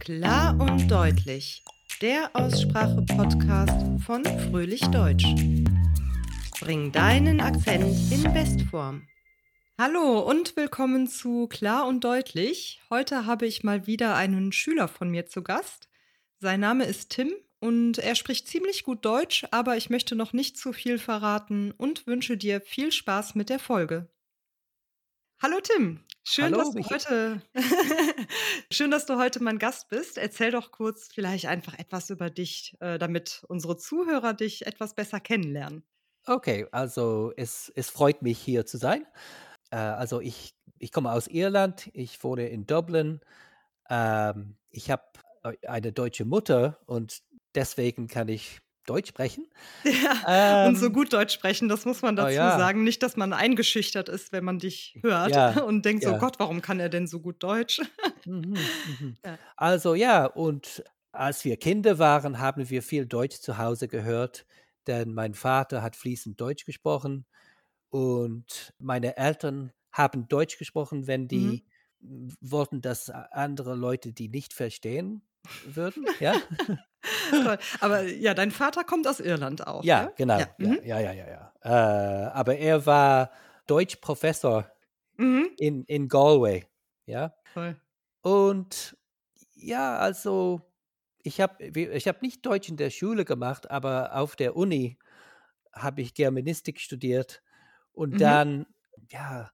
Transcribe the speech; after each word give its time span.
Klar 0.00 0.58
und 0.58 0.90
deutlich. 0.90 1.62
Der 2.00 2.30
Aussprache-Podcast 2.32 4.02
von 4.02 4.24
Fröhlich 4.24 4.80
Deutsch. 4.80 5.26
Bring 6.58 6.90
deinen 6.90 7.38
Akzent 7.42 8.10
in 8.10 8.22
Bestform. 8.32 9.06
Hallo 9.78 10.20
und 10.20 10.56
willkommen 10.56 11.06
zu 11.06 11.48
Klar 11.48 11.86
und 11.86 12.02
deutlich. 12.02 12.80
Heute 12.88 13.26
habe 13.26 13.46
ich 13.46 13.62
mal 13.62 13.86
wieder 13.86 14.16
einen 14.16 14.52
Schüler 14.52 14.88
von 14.88 15.10
mir 15.10 15.26
zu 15.26 15.42
Gast. 15.42 15.90
Sein 16.38 16.60
Name 16.60 16.86
ist 16.86 17.10
Tim 17.10 17.34
und 17.58 17.98
er 17.98 18.14
spricht 18.14 18.48
ziemlich 18.48 18.84
gut 18.84 19.04
Deutsch, 19.04 19.46
aber 19.50 19.76
ich 19.76 19.90
möchte 19.90 20.14
noch 20.14 20.32
nicht 20.32 20.56
zu 20.56 20.72
viel 20.72 20.98
verraten 20.98 21.72
und 21.72 22.06
wünsche 22.06 22.38
dir 22.38 22.62
viel 22.62 22.90
Spaß 22.90 23.34
mit 23.34 23.50
der 23.50 23.58
Folge. 23.58 24.08
Hallo 25.42 25.60
Tim, 25.62 26.00
schön, 26.24 26.46
Hallo, 26.46 26.58
dass 26.58 26.70
du 26.72 26.90
heute 26.90 27.42
schön, 28.72 28.90
dass 28.90 29.06
du 29.06 29.18
heute 29.18 29.42
mein 29.42 29.58
Gast 29.58 29.88
bist. 29.88 30.18
Erzähl 30.18 30.50
doch 30.50 30.70
kurz 30.70 31.08
vielleicht 31.12 31.46
einfach 31.46 31.78
etwas 31.78 32.10
über 32.10 32.30
dich, 32.30 32.76
äh, 32.80 32.98
damit 32.98 33.44
unsere 33.48 33.76
Zuhörer 33.76 34.34
dich 34.34 34.66
etwas 34.66 34.94
besser 34.94 35.20
kennenlernen. 35.20 35.84
Okay, 36.26 36.66
also 36.70 37.32
es, 37.36 37.72
es 37.74 37.90
freut 37.90 38.22
mich 38.22 38.38
hier 38.38 38.66
zu 38.66 38.76
sein. 38.76 39.06
Äh, 39.70 39.76
also 39.76 40.20
ich, 40.20 40.54
ich 40.78 40.92
komme 40.92 41.12
aus 41.12 41.26
Irland, 41.26 41.90
ich 41.92 42.22
wohne 42.22 42.48
in 42.48 42.66
Dublin. 42.66 43.20
Ähm, 43.88 44.56
ich 44.70 44.90
habe 44.90 45.04
eine 45.66 45.92
deutsche 45.92 46.24
Mutter 46.24 46.78
und 46.86 47.22
deswegen 47.54 48.06
kann 48.08 48.28
ich 48.28 48.60
Deutsch 48.90 49.10
sprechen. 49.10 49.48
Ja, 49.84 50.58
und 50.60 50.76
so 50.78 50.90
Ähm, 50.90 50.92
gut 50.92 51.12
Deutsch 51.12 51.32
sprechen, 51.32 51.68
das 51.68 51.86
muss 51.86 52.02
man 52.02 52.14
oh 52.18 52.28
dazu 52.28 52.48
ja, 52.48 52.50
sagen. 52.50 52.84
Nicht, 52.84 53.02
dass 53.02 53.16
man 53.16 53.32
eingeschüchtert 53.32 54.08
ist, 54.10 54.30
wenn 54.32 54.44
man 54.44 54.58
dich 54.58 54.98
hört 55.00 55.36
ja, 55.36 55.56
und 55.66 55.84
denkt 55.86 56.04
so: 56.04 56.14
ja. 56.14 56.16
„Gott, 56.16 56.38
warum 56.38 56.60
kann 56.60 56.80
er 56.80 56.90
denn 56.90 57.06
so 57.06 57.20
gut 57.20 57.42
Deutsch?“ 57.42 57.80
Mhm, 58.24 58.72
mhm. 58.84 59.16
Also 59.56 59.94
ja, 59.94 60.26
und 60.26 60.84
als 61.12 61.44
wir 61.44 61.56
Kinder 61.56 61.98
waren, 61.98 62.38
haben 62.38 62.68
wir 62.70 62.82
viel 62.82 63.06
Deutsch 63.06 63.40
zu 63.40 63.58
Hause 63.58 63.88
gehört, 63.88 64.46
denn 64.86 65.14
mein 65.14 65.34
Vater 65.34 65.82
hat 65.82 65.96
fließend 65.96 66.40
Deutsch 66.40 66.64
gesprochen 66.64 67.26
und 67.90 68.74
meine 68.78 69.16
Eltern 69.16 69.72
haben 69.92 70.28
Deutsch 70.28 70.58
gesprochen, 70.58 71.06
wenn 71.06 71.28
Mhm. 71.30 71.56
die 71.56 71.66
m, 72.02 72.34
wollten, 72.40 72.82
dass 72.82 73.10
andere 73.10 73.74
Leute 73.76 74.12
die 74.12 74.28
nicht 74.28 74.54
verstehen 74.54 75.22
würden. 75.62 76.10
Ja, 76.20 76.38
Toll. 77.34 77.58
Aber 77.80 78.02
ja, 78.02 78.34
dein 78.34 78.50
Vater 78.50 78.84
kommt 78.84 79.06
aus 79.06 79.20
Irland 79.20 79.66
auch, 79.66 79.90
ja, 79.94 79.94
ja? 79.94 80.12
genau. 80.16 80.36
Ja. 80.36 80.54
Ja, 80.58 80.76
Mhm. 80.76 80.80
ja, 80.82 81.00
ja, 81.00 81.12
ja, 81.12 81.26
ja. 81.28 81.52
Äh, 81.62 82.30
aber 82.32 82.56
er 82.58 82.84
war 82.86 83.30
Deutschprofessor 83.66 84.70
Mhm. 85.18 85.54
in, 85.56 85.84
in 85.86 86.08
Galway. 86.08 86.66
Ja. 87.06 87.34
Toll. 87.54 87.80
Und 88.22 88.96
ja, 89.54 89.98
also 89.98 90.62
ich 91.22 91.40
habe 91.40 91.64
ich 91.66 92.08
hab 92.08 92.22
nicht 92.22 92.46
Deutsch 92.46 92.68
in 92.70 92.76
der 92.76 92.90
Schule 92.90 93.24
gemacht, 93.24 93.70
aber 93.70 94.16
auf 94.16 94.36
der 94.36 94.56
Uni 94.56 94.98
habe 95.72 96.02
ich 96.02 96.14
Germanistik 96.14 96.80
studiert 96.80 97.42
und 97.92 98.20
Mhm. 98.20 98.20
dann, 98.22 98.66
ja, 99.10 99.50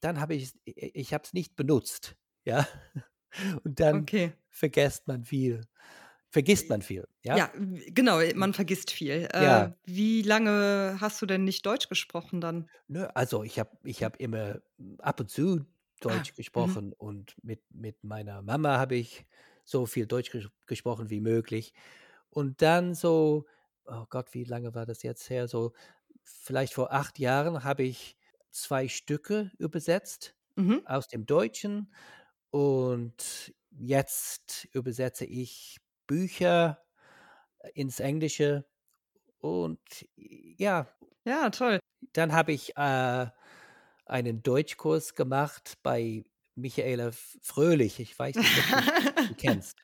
dann 0.00 0.20
habe 0.20 0.34
ich, 0.34 0.54
ich 0.64 1.14
habe 1.14 1.24
es 1.24 1.32
nicht 1.32 1.56
benutzt, 1.56 2.16
ja. 2.44 2.66
Und 3.64 3.80
dann 3.80 4.08
Okay. 4.08 4.36
vergisst 4.50 5.08
man 5.08 5.24
viel, 5.24 5.66
vergisst 6.30 6.70
man 6.70 6.82
viel, 6.82 7.06
ja. 7.22 7.38
Ja, 7.38 7.52
genau, 7.88 8.20
man 8.34 8.54
vergisst 8.54 8.90
viel. 8.90 9.28
Äh, 9.32 9.68
Ja, 9.68 9.76
wie 9.84 10.22
lange 10.22 10.96
hast 11.00 11.20
du 11.22 11.26
denn 11.26 11.44
nicht 11.44 11.66
Deutsch 11.66 11.88
gesprochen 11.88 12.40
dann? 12.40 12.70
ne, 12.88 13.14
also 13.16 13.42
ich 13.44 13.58
habe 13.58 13.76
ich 13.84 14.02
hab 14.02 14.16
immer 14.20 14.60
ab 14.98 15.20
und 15.20 15.30
zu 15.30 15.66
Ah, 16.08 16.26
Deutsch 16.26 16.34
mhm. 16.54 16.76
gesprochen 16.76 16.92
und 16.92 17.36
mit, 17.42 17.62
mit 17.70 18.04
meiner 18.04 18.42
Mama 18.42 18.78
habe 18.78 18.96
ich 18.96 19.26
so 19.64 19.86
viel 19.86 20.06
Deutsch 20.06 20.30
ges 20.30 20.48
gesprochen 20.66 21.10
wie 21.10 21.20
möglich. 21.20 21.72
Und 22.30 22.62
dann 22.62 22.94
so, 22.94 23.46
oh 23.86 24.04
Gott, 24.10 24.34
wie 24.34 24.44
lange 24.44 24.74
war 24.74 24.86
das 24.86 25.02
jetzt 25.02 25.30
her? 25.30 25.48
So, 25.48 25.72
vielleicht 26.24 26.74
vor 26.74 26.92
acht 26.92 27.18
Jahren 27.18 27.64
habe 27.64 27.84
ich 27.84 28.18
zwei 28.50 28.88
Stücke 28.88 29.52
übersetzt 29.58 30.36
Mhm. 30.56 30.80
aus 30.84 31.08
dem 31.08 31.26
Deutschen 31.26 31.92
und 32.50 33.54
jetzt 33.70 34.66
übersetze 34.72 35.24
ich 35.26 35.78
Bücher 36.06 36.82
ins 37.74 38.00
Englische 38.00 38.66
und 39.38 39.80
ja, 40.16 40.88
Ja, 41.24 41.50
toll. 41.50 41.78
dann 42.12 42.32
habe 42.32 42.52
ich 42.52 42.76
äh, 42.76 43.26
einen 44.06 44.42
Deutschkurs 44.42 45.14
gemacht 45.14 45.78
bei 45.82 46.24
Michaela 46.54 47.10
Fröhlich. 47.42 48.00
Ich 48.00 48.18
weiß 48.18 48.40
nicht, 48.40 48.58
ob 48.58 48.70
du 48.70 48.84
die 49.28 49.34
kennst. 49.36 49.78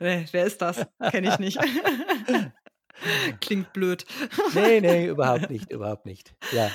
Ne, 0.00 0.26
wer 0.32 0.46
ist 0.46 0.60
das? 0.62 0.86
Kenne 1.10 1.28
ich 1.28 1.38
nicht. 1.38 1.58
Klingt 3.40 3.72
blöd. 3.72 4.04
Nee, 4.52 4.80
nee, 4.80 5.06
überhaupt 5.08 5.50
nicht, 5.50 5.70
überhaupt 5.70 6.06
nicht. 6.06 6.34
Ja. 6.50 6.72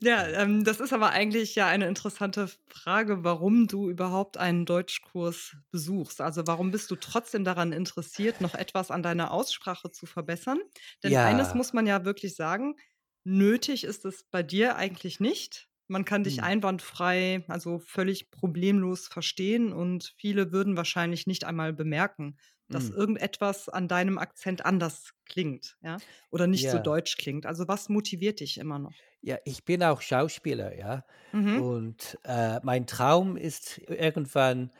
Ja. 0.00 0.26
Ähm, 0.28 0.64
das 0.64 0.80
ist 0.80 0.92
aber 0.92 1.10
eigentlich 1.10 1.54
ja 1.54 1.66
eine 1.66 1.86
interessante 1.86 2.48
Frage, 2.68 3.24
warum 3.24 3.66
du 3.66 3.90
überhaupt 3.90 4.36
einen 4.36 4.64
Deutschkurs 4.66 5.56
besuchst. 5.70 6.20
Also, 6.20 6.46
warum 6.46 6.70
bist 6.70 6.90
du 6.90 6.96
trotzdem 6.96 7.44
daran 7.44 7.72
interessiert, 7.72 8.40
noch 8.40 8.54
etwas 8.54 8.90
an 8.90 9.02
deiner 9.02 9.30
Aussprache 9.32 9.90
zu 9.90 10.06
verbessern? 10.06 10.60
Denn 11.02 11.16
eines 11.16 11.52
Ja. 11.52 11.54
muss 11.54 11.72
man 11.72 11.86
ja 11.86 12.04
wirklich 12.04 12.34
sagen, 12.36 12.76
nötig 13.24 13.84
ist 13.84 14.04
es 14.04 14.24
bei 14.24 14.42
dir 14.42 14.76
eigentlich 14.76 15.20
nicht. 15.20 15.67
Man 15.88 16.04
kann 16.04 16.24
dich 16.24 16.42
Hm. 16.42 16.44
einwandfrei, 16.44 17.44
also 17.48 17.78
völlig 17.78 18.30
problemlos 18.30 19.08
verstehen 19.08 19.72
und 19.72 20.14
viele 20.16 20.52
würden 20.52 20.76
wahrscheinlich 20.76 21.26
nicht 21.26 21.44
einmal 21.44 21.72
bemerken, 21.72 22.36
dass 22.70 22.88
Hm. 22.88 22.90
irgendetwas 22.90 23.68
an 23.68 23.88
deinem 23.88 24.18
Akzent 24.18 24.64
anders 24.66 25.12
klingt, 25.24 25.78
ja, 25.82 26.02
oder 26.30 26.46
nicht 26.46 26.70
so 26.70 26.78
Ja. 26.78 26.78
deutsch 26.78 27.16
klingt. 27.16 27.46
Also, 27.46 27.66
was 27.68 27.88
motiviert 27.88 28.40
dich 28.40 28.58
immer 28.58 28.78
noch? 28.78 29.04
Ja, 29.20 29.36
ich 29.44 29.64
bin 29.64 29.82
auch 29.82 30.00
Schauspieler, 30.00 30.76
ja. 30.76 31.04
Mhm. 31.32 31.60
Und 31.60 32.18
äh, 32.24 32.60
mein 32.62 32.86
Traum 32.86 33.36
ist 33.36 33.78
irgendwann 33.78 34.70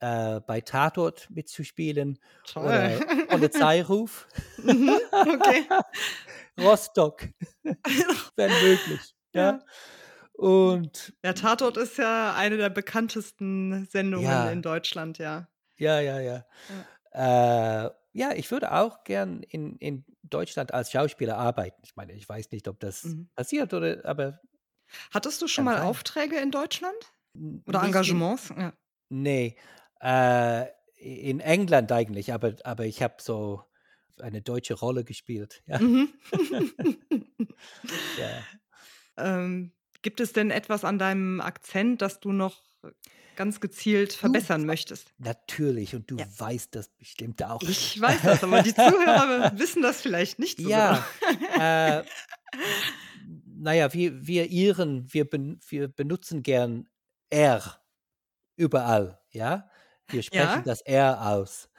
äh, 0.00 0.40
bei 0.40 0.60
Tatort 0.60 1.28
mitzuspielen 1.30 2.18
Toll. 2.44 2.88
oder 2.88 3.02
Polizeiruf. 3.28 4.28
Mhm, 4.62 5.00
okay. 5.26 5.68
Rostock, 6.58 7.28
wenn 8.36 8.58
möglich. 8.58 9.14
Ja. 9.34 9.58
Ja. 9.58 9.64
Und 10.38 11.12
Ja, 11.24 11.32
Tatort 11.32 11.76
ist 11.76 11.96
ja 11.98 12.34
eine 12.34 12.56
der 12.56 12.70
bekanntesten 12.70 13.86
Sendungen 13.86 14.46
in 14.46 14.62
ja, 14.62 14.62
Deutschland, 14.62 15.18
ja. 15.18 15.48
ja, 15.78 16.00
ja, 16.00 16.20
ja. 16.20 16.44
Ja. 16.68 16.88
Äh, 17.12 17.90
ja, 18.12 18.32
ich 18.34 18.50
würde 18.50 18.72
auch 18.74 19.04
gern 19.04 19.42
in, 19.44 19.76
in 19.78 20.04
Deutschland 20.22 20.74
als 20.74 20.90
Schauspieler 20.92 21.38
arbeiten. 21.38 21.82
Ich 21.84 21.96
meine, 21.96 22.12
ich 22.14 22.28
weiß 22.28 22.50
nicht, 22.52 22.68
ob 22.68 22.80
das 22.80 23.16
Mhm. 23.16 23.28
passiert 23.36 23.74
oder, 23.74 24.04
aber 24.04 24.40
Hattest 25.12 25.42
du 25.42 25.48
schon 25.48 25.64
mal 25.64 25.76
sein. 25.76 25.82
Aufträge 25.82 26.36
in 26.40 26.50
Deutschland 26.50 26.96
oder 27.66 27.82
Nicht 27.82 28.04
in, 28.06 28.22
Engagements? 28.22 28.48
Ja. 28.56 28.72
nee, 29.10 29.56
äh, 30.00 30.66
in 30.96 31.40
England 31.40 31.92
eigentlich, 31.92 32.32
aber, 32.32 32.56
aber 32.64 32.86
ich 32.86 33.02
habe 33.02 33.16
so 33.20 33.64
eine 34.20 34.42
deutsche 34.42 34.74
Rolle 34.74 35.04
gespielt. 35.04 35.62
Ja, 35.66 35.80
Mhm. 35.80 36.18
ja. 38.16 38.48
Ähm, 39.16 39.72
gibt 40.02 40.20
es 40.20 40.32
denn 40.32 40.50
etwas 40.50 40.84
an 40.84 40.98
deinem 40.98 41.40
Akzent, 41.40 42.02
das 42.02 42.20
du 42.20 42.32
noch 42.32 42.62
ganz 43.36 43.60
gezielt 43.60 44.12
Du, 44.20 44.20
verbessern 44.20 44.66
möchtest? 44.66 45.14
natürlich, 45.18 45.94
und 45.94 46.10
du 46.10 46.18
Ja. 46.18 46.26
weißt 46.38 46.74
das 46.74 46.88
bestimmt 46.90 47.42
auch. 47.42 47.70
Ich 47.70 48.00
weiß 48.00 48.22
das, 48.24 48.42
aber 48.44 48.60
die 48.60 48.74
Zuhörer 48.74 49.58
wissen 49.58 49.82
das 49.82 50.00
vielleicht 50.00 50.38
nicht 50.38 50.60
so 50.62 50.72
genau. 50.72 50.96
Ja, 50.96 51.12
äh, 51.54 52.04
naja, 53.44 53.92
wir, 53.92 54.26
wir 54.26 54.46
Iren, 54.50 55.12
wir, 55.12 55.28
ben, 55.28 55.60
wir 55.68 55.88
benutzen 55.88 56.42
gern 56.42 56.88
R 57.30 57.80
überall, 58.56 59.20
ja. 59.30 59.70
Wir 60.10 60.22
sprechen 60.22 60.62
Ja, 60.62 60.64
das 60.64 60.82
R 60.82 61.28
aus. 61.32 61.70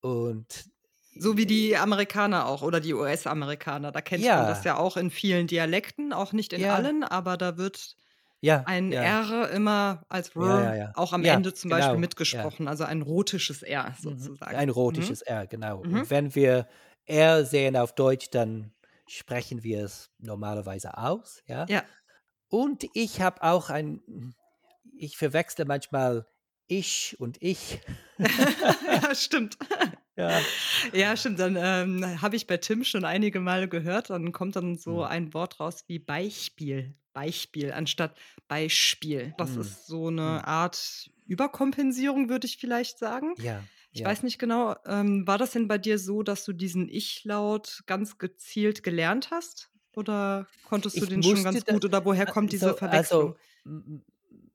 Und 0.00 0.70
so 1.18 1.36
wie 1.36 1.46
die 1.46 1.76
Amerikaner 1.76 2.46
auch 2.46 2.62
oder 2.62 2.80
die 2.80 2.94
US-Amerikaner. 2.94 3.92
Da 3.92 4.00
kennt 4.02 4.32
man 4.32 4.46
das 4.46 4.64
ja, 4.64 4.64
ja 4.64 4.76
auch 4.76 4.96
in 4.96 5.10
vielen 5.10 5.46
Dialekten, 5.46 6.12
auch 6.12 6.32
nicht 6.32 6.52
in 6.52 6.64
ja, 6.64 6.66
allen, 6.66 7.04
aber 7.04 7.36
da 7.36 7.56
wird 7.56 7.96
ja, 8.40 8.64
ein 8.64 8.92
ja, 8.92 9.16
R 9.20 9.50
immer 9.50 10.04
als 10.08 10.34
ja, 10.38 10.60
ja, 10.60 10.74
R 10.74 10.76
ja. 10.76 10.94
auch 10.94 11.12
am 11.12 11.24
Ja, 11.24 11.26
Ende 11.26 11.54
zum 11.54 11.70
Beispiel 11.70 11.98
genau, 11.98 12.06
ja. 12.30 12.50
mitgesprochen, 12.50 12.68
also 12.68 12.84
ein 12.84 13.02
rotisches 13.02 13.62
R 13.62 13.94
Mhm. 13.98 14.36
sozusagen. 14.40 14.52
Ein 14.52 14.68
Mhm. 14.86 15.10
rotisches 15.10 15.22
R, 15.22 15.46
genau. 15.46 15.82
Mhm. 15.82 15.90
Und 15.92 16.10
wenn 16.10 16.34
wir 16.34 16.68
R 17.06 17.44
sehen 17.44 17.76
auf 17.76 17.94
Deutsch, 17.94 18.30
dann 18.30 18.72
sprechen 19.06 19.62
wir 19.62 19.84
es 19.84 20.10
normalerweise 20.18 20.96
aus, 20.98 21.42
ja. 21.46 21.68
Ja. 21.68 21.86
Und 22.48 22.86
ich 22.94 23.20
habe 23.22 23.42
auch 23.42 23.70
ein, 23.70 24.34
ich 24.98 25.16
verwechsle 25.18 25.64
manchmal 25.66 26.26
ich 26.68 27.16
und 27.20 27.42
ich. 27.42 27.80
ja, 28.18 29.14
stimmt. 29.14 29.56
Ja. 30.18 30.46
Ja, 30.92 31.16
stimmt. 31.16 31.38
Dann 31.40 31.56
ähm, 31.56 32.22
habe 32.22 32.36
ich 32.36 32.46
bei 32.46 32.56
Tim 32.58 32.84
schon 32.84 33.04
einige 33.04 33.40
Male 33.40 33.68
gehört, 33.68 34.10
dann 34.10 34.32
kommt 34.32 34.56
dann 34.56 34.76
so 34.76 35.02
Hm. 35.02 35.06
ein 35.06 35.34
Wort 35.34 35.60
raus 35.60 35.84
wie 35.88 35.98
Beispiel. 35.98 36.94
Beispiel 37.14 37.72
anstatt 37.72 38.18
Beispiel. 38.48 39.34
Das 39.38 39.56
Hm. 39.56 39.56
ist 39.56 39.86
so 39.86 40.08
Hm. 40.22 40.36
eine 40.36 40.46
Art 40.46 41.10
Überkompensierung, 41.26 42.28
würde 42.28 42.46
ich 42.46 42.58
vielleicht 42.58 42.98
sagen. 42.98 43.36
Ja. 43.38 43.68
Ich 43.92 44.04
Ja. 44.04 44.06
weiß 44.06 44.22
nicht 44.22 44.38
genau, 44.38 44.76
ähm, 44.84 45.26
war 45.26 45.38
das 45.38 45.52
denn 45.52 45.68
bei 45.68 45.78
dir 45.78 45.98
so, 45.98 46.22
dass 46.22 46.44
du 46.44 46.52
diesen 46.52 46.88
Ich-Laut 46.88 47.82
ganz 47.86 48.18
gezielt 48.18 48.82
gelernt 48.82 49.30
hast? 49.30 49.70
Oder 49.94 50.50
konntest 50.62 51.00
du 51.00 51.06
Ich 51.06 51.08
den 51.08 51.22
schon 51.22 51.42
ganz 51.42 51.64
gut 51.64 51.84
oder 51.86 52.04
woher 52.04 52.26
kommt 52.26 52.52
diese 52.52 52.60
so 52.60 52.74
Verwechslung? 52.74 53.34
also, 53.34 53.36
m 53.64 53.82
m 53.88 54.04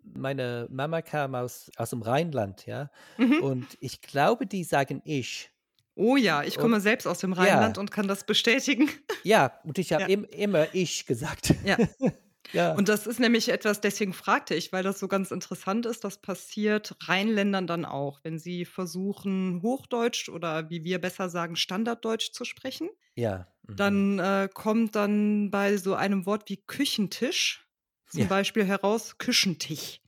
meine 0.04 0.68
Mama 0.72 1.02
kam 1.02 1.36
aus 1.36 1.70
aus'm 1.78 2.02
Rheinland, 2.06 2.66
ja, 2.66 2.92
Mhm. 3.20 3.42
und 3.42 3.78
ich 3.80 4.02
glaube, 4.02 4.46
die 4.48 4.64
sagen 4.64 5.02
„ich“. 5.06 5.51
Oh 5.98 6.16
ja, 6.16 6.44
ich 6.44 6.58
Und 6.58 6.58
komme 6.58 6.80
selbst 6.80 7.06
aus 7.06 7.20
dem 7.20 7.34
ja. 7.38 7.74
Rheinland 7.74 7.78
und 7.78 7.92
kann 7.92 8.08
das 8.08 8.26
bestätigen. 8.26 8.90
Ja, 9.24 9.60
und 9.64 9.78
ich 9.78 9.94
habe 9.94 10.06
Ja. 10.06 10.12
im 10.12 10.24
immer 10.26 10.74
„ich“ 10.74 11.06
gesagt. 11.06 11.54
Ja. 11.64 11.78
Ja. 12.54 12.78
Und 12.78 12.90
das 12.90 13.08
ist 13.08 13.20
nämlich 13.20 13.50
etwas 13.50 13.82
deswegen 13.82 14.14
fragte 14.14 14.56
ich, 14.56 14.74
weil 14.74 14.84
das 14.84 15.00
so 15.00 15.08
ganz 15.08 15.32
interessant 15.32 15.86
ist, 15.86 16.04
das 16.04 16.22
passiert 16.22 16.96
Rheinländern 17.08 17.68
dann 17.68 17.86
auch, 17.86 18.22
wenn 18.24 18.40
sie 18.40 18.66
versuchen, 18.66 19.62
Hochdeutsch 19.64 20.30
oder 20.30 20.70
wie 20.70 20.84
wir 20.84 21.00
besser 21.00 21.30
sagen, 21.30 21.56
Standarddeutsch 21.56 22.32
zu 22.34 22.46
sprechen. 22.46 22.90
Ja, 23.16 23.48
mhm. 23.68 24.04
Dann, 24.08 24.20
äh, 24.20 24.50
kommt 24.54 24.96
dann 24.96 25.52
bei 25.52 25.78
so 25.78 25.96
einem 25.96 26.26
Wort 26.28 26.50
wie 26.50 26.58
Küchentisch 26.66 27.68
zum 28.08 28.28
Ja. 28.28 28.30
Beispiel 28.30 28.66
heraus 28.66 29.18
Küchentisch. 29.20 30.02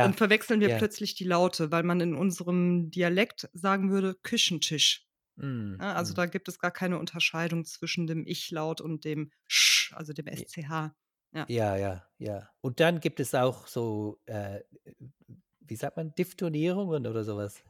Dann 0.00 0.14
Ja, 0.14 0.14
verwechseln 0.14 0.60
wir 0.60 0.68
ja. 0.68 0.74
plötzlich 0.74 1.14
die 1.16 1.24
Laute, 1.24 1.72
weil 1.72 1.84
man 1.84 2.00
in 2.00 2.14
unserem 2.16 2.90
Dialekt 2.90 3.48
sagen 3.54 3.90
würde 3.92 4.14
Küchentisch. 4.22 5.06
Mhm, 5.36 5.80
Ne, 5.80 5.94
also 5.94 6.14
mhm. 6.14 6.14
da 6.14 6.26
gibt 6.26 6.48
es 6.48 6.58
gar 6.58 6.70
keine 6.70 6.98
Unterscheidung 6.98 7.64
zwischen 7.64 8.06
dem 8.06 8.26
Ich-Laut 8.26 8.80
und 8.80 9.04
dem 9.04 9.32
Sch, 9.48 9.92
also 9.94 10.12
dem 10.12 10.26
SCH. 10.26 10.94
Ja. 11.34 11.48
Ja, 11.48 11.76
ja, 11.76 12.06
ja. 12.18 12.50
Und 12.60 12.80
dann 12.80 13.00
gibt 13.00 13.18
es 13.20 13.34
auch 13.34 13.66
so, 13.66 14.20
äh, 14.26 14.60
wie 15.60 15.76
sagt 15.76 15.96
man, 15.96 16.14
Diphthongierungen 16.14 17.06
oder 17.06 17.24
so 17.24 17.36
was? 17.36 17.62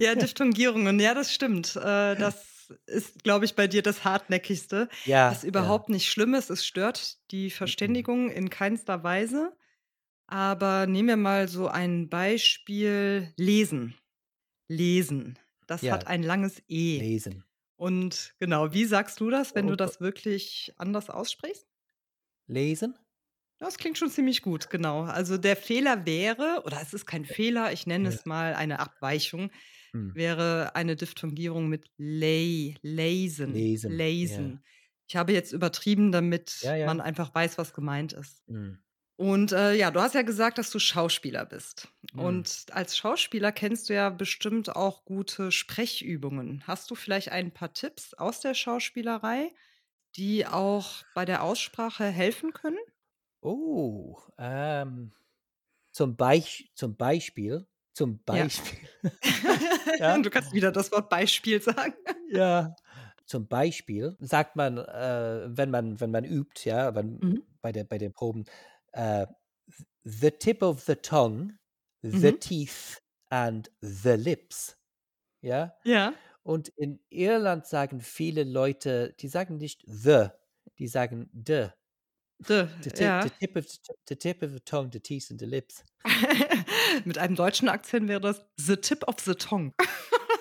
Ja, 0.00 0.14
Diphthongierungen, 0.14 0.98
ja, 1.00 1.14
das 1.14 1.32
stimmt. 1.32 1.76
Äh, 1.76 2.16
das 2.16 2.72
ist, 2.86 3.22
glaube 3.22 3.44
ich, 3.44 3.54
bei 3.54 3.66
dir 3.68 3.82
das 3.82 4.04
Hartnäckigste, 4.04 4.88
Ja, 5.04 5.24
was 5.26 5.44
ja. 5.54 5.76
überhaupt 5.76 5.88
nicht 5.88 6.10
schlimm 6.10 6.34
ist. 6.34 6.50
Es 6.50 6.64
stört 6.66 7.18
die 7.30 7.50
Mhm. 7.64 8.06
Verständigung 8.10 8.30
in 8.30 8.50
keinster 8.50 9.02
Weise. 9.04 9.56
Aber 10.28 10.86
nehmen 10.86 11.08
wir 11.08 11.16
mal 11.18 11.48
so 11.48 11.68
ein 11.68 12.08
Beispiel 12.10 13.32
lesen. 13.36 13.96
Lesen, 14.68 15.38
das 15.72 15.82
hat 15.90 16.02
Ja. 16.04 16.08
ein 16.08 16.22
langes 16.22 16.62
E. 16.68 16.98
Lesen. 16.98 17.44
Und 17.76 18.34
genau, 18.38 18.72
wie 18.72 18.84
sagst 18.84 19.18
du 19.20 19.30
das, 19.30 19.54
wenn 19.54 19.66
du 19.66 19.72
Und 19.72 19.80
o 19.80 19.84
das 19.84 20.00
wirklich 20.00 20.72
anders 20.76 21.10
aussprichst? 21.10 21.66
Lesen? 22.46 22.96
Das 23.58 23.78
klingt 23.78 23.96
schon 23.98 24.10
ziemlich 24.10 24.42
gut, 24.42 24.70
genau. 24.70 25.02
Also, 25.02 25.36
der 25.38 25.56
Fehler 25.56 26.04
wäre 26.04 26.62
oder 26.64 26.80
es 26.82 26.92
ist 26.94 27.06
kein 27.06 27.24
Fehler, 27.24 27.72
ich 27.72 27.86
nenne 27.86 28.08
Ja. 28.10 28.14
es 28.14 28.26
mal 28.26 28.54
eine 28.54 28.80
Abweichung, 28.80 29.50
Mhm. 29.92 30.14
wäre 30.14 30.74
eine 30.74 30.96
Diphthongierung 30.96 31.68
mit 31.68 31.86
lay, 31.96 32.76
lesen, 32.82 33.52
Lesen, 33.52 33.90
ja. 33.92 33.96
lesen. 33.96 34.64
Ich 35.06 35.16
habe 35.16 35.32
jetzt 35.32 35.52
übertrieben, 35.52 36.10
damit 36.12 36.60
Ja, 36.62 36.74
ja. 36.76 36.86
man 36.86 37.00
einfach 37.00 37.34
weiß, 37.34 37.58
was 37.58 37.72
gemeint 37.74 38.12
ist. 38.14 38.42
Mhm. 38.48 38.78
Und, 39.16 39.52
äh, 39.52 39.74
ja, 39.74 39.90
du 39.90 40.00
hast 40.00 40.14
ja 40.14 40.22
gesagt, 40.22 40.58
dass 40.58 40.70
du 40.70 40.78
Schauspieler 40.78 41.44
bist. 41.46 41.88
Mhm. 42.12 42.42
Und 42.42 42.66
als 42.72 42.96
Schauspieler 42.96 43.52
kennst 43.52 43.88
du 43.88 43.94
ja 43.94 44.10
bestimmt 44.10 44.74
auch 44.74 45.04
gute 45.04 45.52
Sprechübungen. 45.52 46.66
Hast 46.66 46.90
du 46.90 46.94
vielleicht 46.94 47.30
ein 47.30 47.52
paar 47.52 47.72
Tipps 47.72 48.14
aus 48.14 48.40
der 48.40 48.54
Schauspielerei, 48.54 49.54
die 50.16 50.46
auch 50.46 51.04
bei 51.14 51.24
der 51.24 51.42
Aussprache 51.42 52.06
helfen 52.06 52.52
können? 52.52 52.78
Oh, 53.44 54.18
ähm, 54.38 55.12
zum 55.92 56.16
Beich 56.16 56.72
zum 56.74 56.96
Beispiel 56.96 57.66
zum 57.94 58.22
Ja. 58.30 58.48
Beispiel, 58.48 58.88
ja? 59.98 60.22
Du 60.22 60.30
kannst 60.30 60.52
wieder 60.52 60.72
das 60.72 60.92
Wort 60.92 61.08
Beispiel 61.10 61.60
sagen. 61.62 61.94
Ja. 62.28 62.76
Zum 63.26 63.46
Beispiel 63.48 64.16
sagt 64.20 64.56
man, 64.56 64.78
äh, 64.78 65.46
wenn 65.56 65.70
man 65.70 66.00
wenn 66.00 66.10
man 66.10 66.24
übt, 66.24 66.68
ja, 66.68 66.94
wenn 66.94 67.22
Mhm. 67.22 67.42
bei 67.60 67.72
der 67.72 67.84
bei 67.84 67.98
den 67.98 68.12
Proben, 68.12 68.44
th 68.94 69.28
the 70.04 70.30
tip 70.32 70.62
of 70.62 70.84
the 70.86 70.96
tongue, 70.96 71.54
the 72.02 72.32
Mhm. 72.32 72.40
teeth 72.40 73.00
and 73.30 73.70
the 73.82 74.16
lips, 74.16 74.76
ja? 75.42 75.74
Ja. 75.84 76.14
Und 76.44 76.68
in 76.76 77.00
Irland 77.10 77.66
sagen 77.66 78.00
viele 78.00 78.44
Leute 78.44 79.14
die 79.20 79.28
sagen 79.28 79.58
nicht 79.58 79.84
the, 79.86 80.28
die 80.78 80.88
sagen 80.88 81.30
the. 81.34 81.68
D, 82.40 82.68
The 82.82 82.90
tip 82.90 83.00
ja. 83.00 83.22
the 83.22 83.30
tip 83.30 83.56
of 83.56 83.66
the 83.68 83.78
the 84.08 84.16
tip 84.16 84.42
of 84.42 84.52
the 84.52 84.60
tongue, 84.60 84.90
the 84.92 85.00
teeth 85.00 85.30
and 85.30 85.40
the 85.40 85.46
lips. 85.46 85.84
Mit 87.04 87.18
einem 87.18 87.36
deutschen 87.36 87.68
Akzent 87.68 88.08
wäre 88.08 88.20
das 88.20 88.44
the 88.58 88.76
tip 88.76 89.06
of 89.08 89.16
the 89.20 89.34
tongue. 89.34 89.72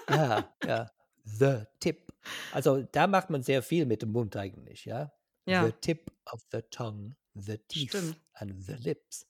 Ja, 0.10 0.54
ja. 0.66 0.92
The 1.26 1.66
tip. 1.80 2.12
Also, 2.52 2.84
da 2.84 3.08
macht 3.08 3.30
man 3.30 3.44
sehr 3.44 3.64
viel 3.64 3.86
mit 3.86 4.02
dem 4.04 4.12
Mund 4.12 4.36
eigentlich, 4.38 4.86
ja? 4.86 5.14
The 5.48 5.52
Ja. 5.52 5.72
tip 5.82 6.12
of 6.32 6.42
the 6.52 6.62
tongue, 6.72 7.16
the 7.36 7.58
teeth 7.58 7.94
Stimmt. 7.94 8.22
and 8.36 8.62
the 8.64 8.76
lips. 8.78 9.26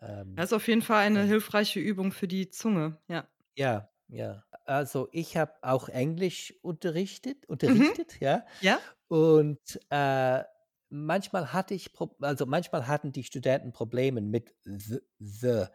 Ähm, 0.00 0.38
Das 0.38 0.46
ist 0.50 0.52
auf 0.54 0.68
jeden 0.68 0.82
Fall 0.82 1.04
eine 1.04 1.24
hilfreiche 1.24 1.80
Übung 1.80 2.12
für 2.12 2.28
die 2.28 2.48
Zunge, 2.48 2.98
ja. 3.08 3.28
Ja, 3.56 3.90
ja. 4.08 4.44
Also, 4.64 5.08
ich 5.12 5.36
habe 5.36 5.54
auch 5.62 5.88
Englisch 5.88 6.54
unterrichtet 6.62 7.46
Mhm. 7.66 7.92
unterrichtet, 7.92 8.20
ja? 8.20 8.44
Ja. 8.60 8.82
Und, 9.08 9.80
äh, 9.90 10.44
manchmal 10.90 11.52
hatte 11.52 11.74
ich 11.74 11.90
also, 12.20 12.46
manchmal 12.46 12.86
hatten 12.86 13.12
die 13.12 13.24
Studenten 13.24 13.72
Probleme 13.72 14.20
mit 14.20 14.54
the 14.64 15.00
the. 15.18 15.66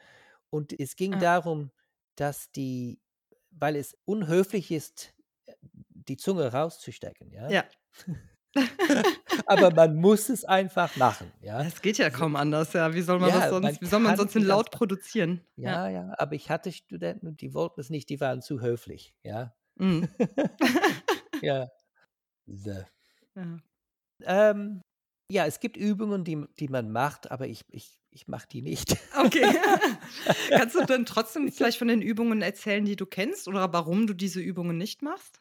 Und 0.49 0.79
es 0.79 0.95
ging 0.95 1.19
Ja. 1.19 1.19
darum, 1.19 1.71
dass 2.15 2.51
die 2.51 3.01
weil 3.51 3.75
es 3.77 3.95
unhöflich 4.05 4.71
ist, 4.71 5.13
äh, 5.47 5.53
die 5.89 6.17
Zunge 6.17 6.51
rauszustecken, 6.53 7.31
ja? 7.31 7.49
Ja. 7.49 7.65
Aber 9.47 9.71
man 9.71 9.95
muss 9.95 10.29
es 10.29 10.45
einfach 10.45 10.95
machen, 10.95 11.31
ja? 11.41 11.61
Es 11.61 11.81
geht 11.81 11.97
ja 11.97 12.09
So 12.09 12.17
kaum 12.17 12.35
anders, 12.35 12.73
ja. 12.73 12.93
Wie 12.93 13.01
soll 13.01 13.19
man 13.19 13.31
das 13.33 13.45
Ja, 13.45 13.51
man 13.51 13.63
sonst 13.63 13.81
wie 13.81 13.85
soll 13.87 13.99
man 13.99 14.15
sonst 14.15 14.35
den 14.35 14.43
Laut 14.43 14.71
produzieren? 14.71 15.41
Ja. 15.55 15.87
Ja, 15.87 15.89
ja, 15.89 16.13
aber 16.17 16.33
ich 16.35 16.49
hatte 16.49 16.71
Studenten 16.71 17.27
und 17.27 17.41
die 17.41 17.53
wollten 17.53 17.79
es 17.81 17.89
nicht, 17.89 18.09
die 18.09 18.19
waren 18.21 18.41
zu 18.41 18.61
höflich, 18.61 19.15
ja? 19.23 19.53
Mhm. 19.75 20.07
Ja. 21.41 21.67
The. 22.47 22.85
Ja. 23.35 23.59
Ähm, 24.23 24.81
ja, 25.31 25.45
es 25.45 25.59
gibt 25.59 25.77
Übungen, 25.77 26.23
die 26.23 26.45
die 26.59 26.67
man 26.69 26.91
macht, 26.91 27.31
aber 27.31 27.47
ich 27.47 27.65
ich 27.69 27.99
ich 28.11 28.27
mache 28.27 28.47
die 28.47 28.61
nicht. 28.61 28.97
Okay. 29.17 29.45
Kannst 30.49 30.75
du 30.75 30.85
denn 30.85 31.05
trotzdem 31.05 31.51
vielleicht 31.51 31.79
von 31.79 31.87
den 31.87 32.01
Übungen 32.01 32.41
erzählen, 32.41 32.85
die 32.85 32.95
du 32.95 33.05
kennst 33.05 33.47
oder 33.47 33.73
warum 33.73 34.07
du 34.07 34.13
diese 34.13 34.41
Übungen 34.41 34.77
nicht 34.77 35.01
machst? 35.01 35.39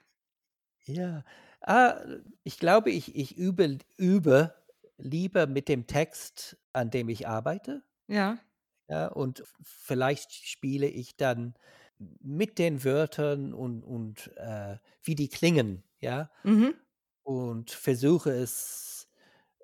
Ja. 0.87 1.25
Ah, 1.64 2.00
ich 2.45 2.59
glaube, 2.59 2.90
ich 2.90 3.14
ich 3.16 3.37
übe 3.37 3.78
übe 3.97 4.54
lieber 4.99 5.47
mit 5.47 5.69
dem 5.69 5.87
Text, 5.87 6.57
an 6.73 6.90
dem 6.90 7.09
ich 7.09 7.28
arbeite. 7.28 7.83
Ja. 8.09 8.42
Ja, 8.88 9.09
und 9.09 9.45
vielleicht 9.62 10.33
spiele 10.33 10.87
ich 10.88 11.16
dann 11.16 11.54
mit 11.99 12.59
den 12.59 12.85
Wörtern 12.85 13.54
und 13.54 13.83
und, 13.85 14.31
äh, 14.37 14.76
wie 15.02 15.14
die 15.14 15.28
klingen, 15.28 15.85
ja? 16.00 16.31
Mhm. 16.45 16.83
Und 17.23 17.71
versuche 17.73 18.31
es 18.33 19.09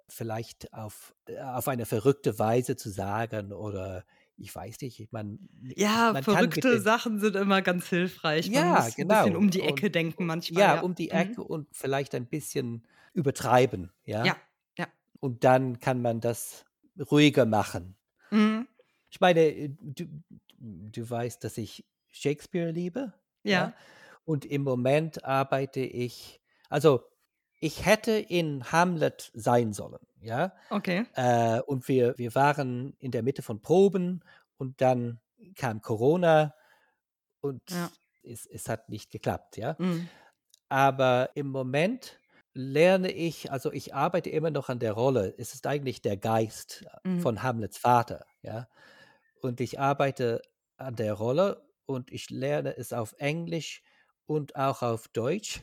vielleicht 0.09 0.73
auf 0.75 1.15
äh, 1.29 1.39
auf 1.41 1.69
eine 1.69 1.87
verrückte 1.87 2.39
Weise 2.39 2.77
zu 2.77 2.91
sagen 2.91 3.53
oder 3.53 4.05
ich 4.39 4.55
weiß 4.55 4.81
nicht, 4.83 5.13
man 5.13 5.39
Ja, 5.77 6.15
man 6.15 6.27
kann 6.29 6.51
verrückte 6.51 6.79
den 6.79 6.81
Sachen 6.81 7.19
sind 7.21 7.37
immer 7.37 7.63
ganz 7.63 7.89
hilfreich. 7.89 8.55
Man 8.55 8.67
Ja, 8.67 8.71
muss 8.71 8.97
'n 8.99 9.07
bisschen 9.07 9.35
genau. 9.35 9.37
um 9.37 9.51
die 9.51 9.63
Und 9.63 9.65
Ecke 9.65 9.91
denken 9.91 10.27
u 10.27 10.27
manchmal, 10.27 10.67
ja, 10.67 10.75
ja. 10.75 10.85
um 10.85 10.95
die 10.95 11.11
Mhm. 11.11 11.39
Ecke 11.39 11.43
und 11.43 11.69
vielleicht 11.75 12.15
ein 12.15 12.29
bisschen 12.29 12.87
übertreiben, 13.13 13.93
Ja, 14.23 14.35
ja? 14.35 14.43
ja. 14.79 14.89
Und 15.21 15.45
dann 15.45 15.81
kann 15.81 16.03
man 16.03 16.21
das 16.21 16.67
ruhiger 17.11 17.47
machen. 17.47 17.97
Mhm. 18.33 18.69
Ich 19.13 19.21
meine, 19.21 19.41
äh, 19.41 19.69
du 19.81 20.07
du 20.61 21.09
weißt, 21.09 21.43
dass 21.45 21.57
ich 21.59 21.87
Shakespeare 22.09 22.71
liebe, 22.73 23.15
Ja. 23.45 23.69
ja? 23.69 23.75
Und 24.25 24.45
im 24.45 24.63
Moment 24.63 25.25
arbeite 25.25 25.81
ich 25.81 26.41
also, 26.69 27.05
ich 27.61 27.85
hätte 27.87 28.13
in 28.13 28.71
Hamlet 28.73 29.31
sein 29.35 29.73
sollen, 29.73 30.07
ja? 30.21 30.55
Okay. 30.71 31.07
Äh, 31.15 31.61
und 31.63 31.89
wir 31.89 32.17
wir 32.19 32.35
waren 32.35 32.95
in 33.01 33.11
der 33.13 33.23
Mitte 33.25 33.43
von 33.43 33.63
Proben 33.63 34.23
und 34.59 34.81
dann 34.83 35.21
kam 35.57 35.83
Corona 35.83 36.55
und 37.41 37.63
Ja. 37.71 37.93
es 38.25 38.47
es 38.47 38.69
hat 38.69 38.89
nicht 38.91 39.11
geklappt, 39.13 39.57
ja? 39.59 39.79
Mhm. 39.79 40.09
Aber 40.69 41.31
im 41.35 41.49
Moment 41.51 42.19
lerne 42.55 43.11
ich 43.13 43.51
also, 43.53 43.73
ich 43.73 43.95
arbeite 43.95 44.31
immer 44.31 44.51
noch 44.51 44.69
an 44.69 44.79
der 44.81 44.93
Rolle. 44.93 45.35
Es 45.39 45.55
ist 45.55 45.67
eigentlich 45.67 46.03
der 46.03 46.17
Geist 46.17 46.87
Mhm. 47.05 47.25
von 47.25 47.43
Hamlets 47.43 47.79
Vater, 47.79 48.27
ja? 48.43 48.69
Und 49.43 49.61
ich 49.61 49.81
arbeite 49.81 50.43
an 50.77 50.97
der 50.97 51.15
Rolle 51.15 51.69
und 51.87 52.13
ich 52.13 52.31
lerne 52.31 52.77
es 52.77 52.93
auf 52.93 53.15
Englisch 53.19 53.83
und 54.29 54.57
auch 54.57 54.83
auf 54.83 55.09
Deutsch. 55.09 55.61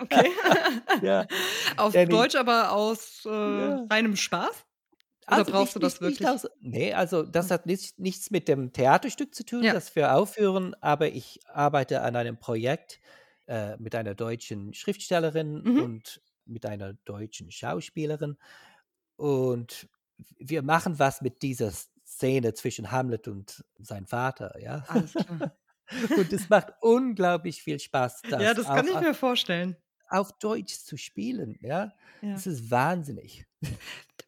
Okay. 0.00 0.30
Ja, 1.00 1.28
Auf 1.76 1.94
denn 1.94 2.10
ich 2.10 2.24
Deutsch, 2.24 2.34
aber 2.36 2.72
aus, 2.72 3.24
äh, 3.24 3.28
Ja. 3.44 3.82
reinem 3.90 4.16
Spaß? 4.16 4.64
Oder 5.28 5.44
Also 5.44 5.52
brauchst 5.52 5.74
nicht 5.74 5.76
du 5.76 5.80
das 5.80 6.00
nicht 6.00 6.02
nicht 6.02 6.26
wirklich? 6.26 6.28
aus 6.28 6.46
ne, 6.60 6.94
also 6.94 7.22
das 7.22 7.50
Hm. 7.50 7.52
hat 7.52 7.66
nichts 7.66 7.96
nichts 7.98 8.30
mit 8.30 8.48
dem 8.48 8.72
Theaterstück 8.72 9.34
zu 9.34 9.44
tun, 9.44 9.68
Ja. 9.68 9.72
das 9.72 9.94
wir 9.94 10.14
aufführen, 10.16 10.74
aber 10.80 11.08
ich 11.12 11.40
arbeite 11.46 12.02
an 12.02 12.16
einem 12.16 12.38
Projekt, 12.38 13.00
äh, 13.46 13.76
mit 13.78 13.94
einer 13.94 14.14
deutschen 14.16 14.74
Schriftstellerin 14.74 15.62
Mhm. 15.64 15.82
und 15.82 16.20
mit 16.44 16.66
einer 16.66 16.94
deutschen 16.94 17.50
Schauspielerin. 17.52 18.36
Und 19.16 19.88
wir 20.38 20.62
machen 20.62 20.98
was 20.98 21.22
mit 21.22 21.42
dieser 21.42 21.70
Szene 21.72 22.54
zwischen 22.54 22.90
Hamlet 22.90 23.28
und 23.28 23.64
sein 23.78 24.06
Vater, 24.06 24.58
ja? 24.60 24.84
Alles 24.86 25.16
klar. 25.16 25.42
Und 26.14 26.32
es 26.32 26.48
macht 26.48 26.72
unglaublich 26.80 27.62
viel 27.62 27.78
Spaß, 27.80 28.22
Ja, 28.36 28.52
das 28.54 28.54
das 28.54 28.70
kann 28.72 28.88
ich 28.88 28.98
a 28.98 29.00
mir 29.00 29.14
vorstellen. 29.14 29.76
auf 30.08 30.32
Deutsch 30.38 30.78
zu 30.84 30.96
spielen, 30.96 31.56
ja? 31.60 31.92
Ja. 32.20 32.36
Es 32.36 32.46
ist 32.46 32.70
wahnsinnig. 32.70 33.46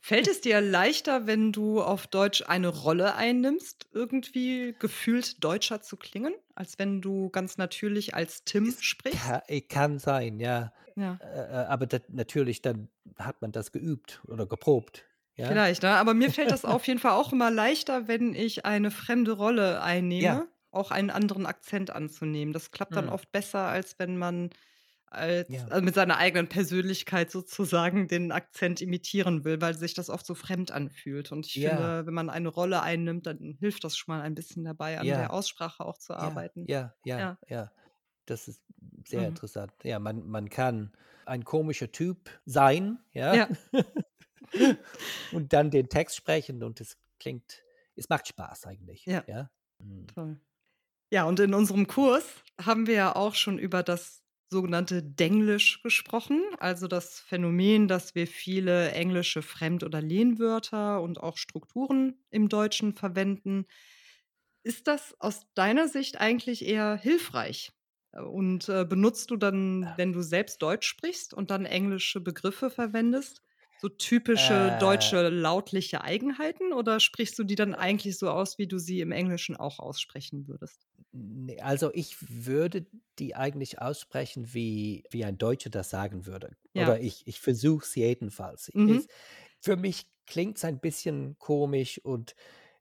Fällt 0.01 0.29
es 0.29 0.41
dir 0.41 0.61
leichter, 0.61 1.27
wenn 1.27 1.51
du 1.53 1.83
auf 1.83 2.07
Deutsch 2.07 2.43
eine 2.47 2.69
Rolle 2.69 3.15
einnimmst, 3.17 3.89
irgendwie 3.93 4.77
gefühlt 4.79 5.43
deutscher 5.43 5.81
zu 5.81 5.97
klingen, 5.97 6.35
als 6.55 6.79
wenn 6.79 7.01
du 7.01 7.31
ganz 7.31 7.57
natürlich 7.57 8.15
als 8.15 8.45
Tim 8.45 8.69
Es 8.69 8.83
sprichst? 8.85 9.19
ka 9.19 9.43
äh, 9.49 9.61
kann 9.63 9.99
sein, 9.99 10.41
ja. 10.41 10.73
Ja. 10.97 11.21
Äh, 11.21 11.25
äh, 11.27 11.67
aber 11.67 11.87
da 11.87 11.99
natürlich, 12.09 12.63
dann 12.63 12.91
hat 13.19 13.43
man 13.43 13.53
das 13.53 13.73
geübt 13.73 14.23
oder 14.27 14.47
geprobt, 14.47 15.07
ja? 15.37 15.49
Vielleicht, 15.49 15.83
ne? 15.83 15.91
Aber 15.91 16.15
mir 16.15 16.31
fällt 16.31 16.51
das 16.51 16.65
auf 16.65 16.87
jeden 16.87 16.99
Fall 16.99 17.13
auch 17.13 17.33
immer 17.33 17.51
leichter, 17.51 18.09
wenn 18.09 18.35
ich 18.35 18.65
eine 18.65 18.91
fremde 18.91 19.33
Rolle 19.33 19.83
Ja. 20.19 20.47
Auch 20.75 20.90
einen 20.90 21.11
anderen 21.11 21.47
Akzent 21.47 21.90
anzunehmen. 21.90 22.52
Das 22.52 22.71
klappt 22.71 22.97
dann 22.97 23.09
Mhm. 23.09 23.11
oft 23.11 23.33
besser, 23.33 23.61
als 23.69 23.99
wenn 23.99 24.16
man 24.19 24.50
als 25.07 25.49
Ja. 25.49 25.71
also 25.71 25.85
mit 25.85 25.95
seiner 25.95 26.19
eigenen 26.19 26.49
Persönlichkeit 26.49 27.31
sozusagen 27.31 28.09
den 28.09 28.33
Akzent 28.33 28.81
imitieren 28.83 29.45
will, 29.45 29.61
weil 29.61 29.75
sich 29.76 29.95
das 29.95 30.11
oft 30.11 30.26
so 30.26 30.35
fremd 30.35 30.71
anfühlt. 30.73 31.33
Und 31.33 31.47
ich 31.47 31.61
Ja. 31.61 31.62
finde, 31.62 32.07
wenn 32.07 32.14
man 32.14 32.31
eine 32.31 32.49
Rolle 32.49 32.83
einnimmt, 32.83 33.26
dann 33.26 33.57
hilft 33.61 33.85
das 33.85 33.97
schon 33.97 34.14
mal 34.16 34.23
ein 34.23 34.35
bisschen 34.35 34.64
dabei, 34.64 34.99
an 35.00 35.12
der 35.12 35.31
Ja. 35.31 35.33
Aussprache 35.33 35.85
auch 35.85 35.99
zu 35.99 36.14
arbeiten. 36.14 36.69
ja, 36.69 36.95
ja, 37.04 37.31
Ja. 37.49 37.73
Das 38.26 38.49
ist 38.49 38.64
sehr 39.07 39.26
Mhm. 39.26 39.28
interessant. 39.28 39.73
Ja, 39.85 39.99
man 39.99 40.26
man 40.28 40.49
kann 40.50 40.93
ein 41.26 41.45
komischer 41.45 41.93
Typ 41.93 42.31
sein, 42.47 42.99
ja? 43.12 43.35
Ja. 43.35 43.49
Und 45.31 45.52
dann 45.52 45.71
den 45.71 45.88
Text 45.88 46.16
sprechen 46.16 46.62
und 46.62 46.81
es 46.81 46.99
klingt 47.19 47.64
es 47.97 48.09
macht 48.09 48.28
Spaß 48.28 48.66
eigentlich, 48.66 49.11
Ja. 49.11 49.25
ja? 49.26 49.50
Mhm. 49.78 50.14
Toll. 50.14 50.40
Ja, 51.14 51.25
und 51.26 51.38
in 51.38 51.54
unserem 51.54 51.87
Kurs 51.87 52.42
haben 52.61 52.88
wir 52.88 52.94
ja 52.94 53.14
auch 53.16 53.37
schon 53.37 53.56
über 53.59 53.85
das 53.85 54.25
sogenannte 54.50 55.00
Denglisch 55.00 55.80
gesprochen, 55.83 56.42
also 56.59 56.88
das 56.88 57.21
Phänomen, 57.21 57.87
dass 57.88 58.16
wir 58.16 58.26
viele 58.26 58.90
englische 58.90 59.40
Fremd 59.42 59.85
oder 59.85 60.02
Lehnwörter 60.02 61.00
und 61.02 61.21
auch 61.21 61.37
Strukturen 61.38 62.25
im 62.30 62.49
Deutschen 62.49 62.94
verwenden. 62.94 63.66
Ist 64.64 64.88
das 64.88 65.14
aus 65.21 65.42
deiner 65.54 65.88
Sicht 65.88 66.21
eigentlich 66.21 66.64
eher 66.66 66.97
hilfreich? 66.97 67.73
Und, 68.12 68.68
äh, 68.68 68.85
benutzt 68.85 69.30
du 69.30 69.37
dann, 69.37 69.92
wenn 69.97 70.12
du 70.12 70.23
selbst 70.23 70.62
Deutsch 70.62 70.87
sprichst 70.88 71.35
und 71.35 71.50
dann 71.52 71.66
englische 71.66 72.21
Begriffe 72.21 72.71
verwendest, 72.71 73.42
so 73.76 73.88
typische 73.88 74.73
Äh 74.73 74.73
deutsche 74.73 75.30
lautliche 75.30 76.02
Eigenheiten 76.02 76.73
oder 76.75 77.00
sprichst 77.00 77.38
du 77.38 77.44
die 77.44 77.56
dann 77.56 77.75
eigentlich 77.75 78.18
so 78.18 78.30
aus, 78.30 78.59
wie 78.59 78.68
du 78.68 78.78
sie 78.78 79.00
im 79.00 79.12
Englischen 79.12 79.56
auch 79.56 79.80
aussprechen 79.80 80.49
würdest? 80.49 80.87
Also 81.61 81.92
ich 81.94 82.16
würde 82.44 82.87
die 83.18 83.37
eigentlich 83.37 83.80
aussprechen, 83.80 84.52
wie 84.52 85.04
wie 85.11 85.25
ein 85.25 85.38
Deutscher 85.38 85.71
das 85.71 85.90
sagen 85.90 86.26
würde. 86.26 86.56
Ja. 86.75 86.94
Oder 86.94 87.00
ich 87.00 87.26
ich 87.26 87.40
versuche 87.40 87.85
es 87.85 87.94
jedenfalls. 87.94 88.73
Mhm. 88.75 89.00
Es 89.00 89.06
für 89.61 89.76
mich 89.76 90.06
klingt's 90.26 90.64
ein 90.64 90.80
bisschen 90.80 91.38
komisch 91.38 92.00
und 92.04 92.35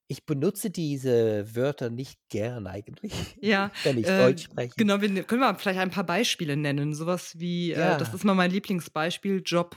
ich 0.08 0.26
benutze 0.26 0.70
diese 0.72 1.56
Wörter 1.56 1.90
nicht 1.90 2.20
gern 2.30 2.68
eigentlich, 2.68 3.40
Ja, 3.42 3.72
wenn 3.84 3.98
ich 3.98 4.08
äh, 4.08 4.14
Deutsch 4.16 4.44
spreche. 4.46 4.76
genau, 4.78 5.02
wir 5.02 5.10
ne 5.10 5.24
können 5.24 5.42
wir 5.42 5.56
vielleicht 5.56 5.80
ein 5.80 5.92
paar 5.92 6.06
Beispiele 6.06 6.56
nennen, 6.58 6.94
so 6.94 7.06
was 7.06 7.40
wie, 7.40 7.72
äh 7.74 7.96
das 7.96 8.14
Ja. 8.14 8.14
ist 8.14 8.24
immer 8.24 8.36
mein 8.36 8.52
Lieblingsbeispiel, 8.52 9.42
Job. 9.46 9.76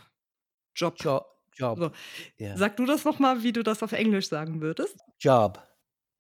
Job. 0.77 1.03
Jo 1.03 1.21
Job, 1.59 1.81
So, 1.81 1.93
ja. 2.39 2.59
sag 2.59 2.77
du 2.79 2.87
das 2.87 3.05
noch 3.05 3.19
mal, 3.21 3.43
wie 3.45 3.53
du 3.53 3.63
das 3.65 3.83
auf 3.83 3.93
Englisch 3.93 4.29
sagen 4.29 4.61
würdest? 4.63 5.05
Job. 5.19 5.59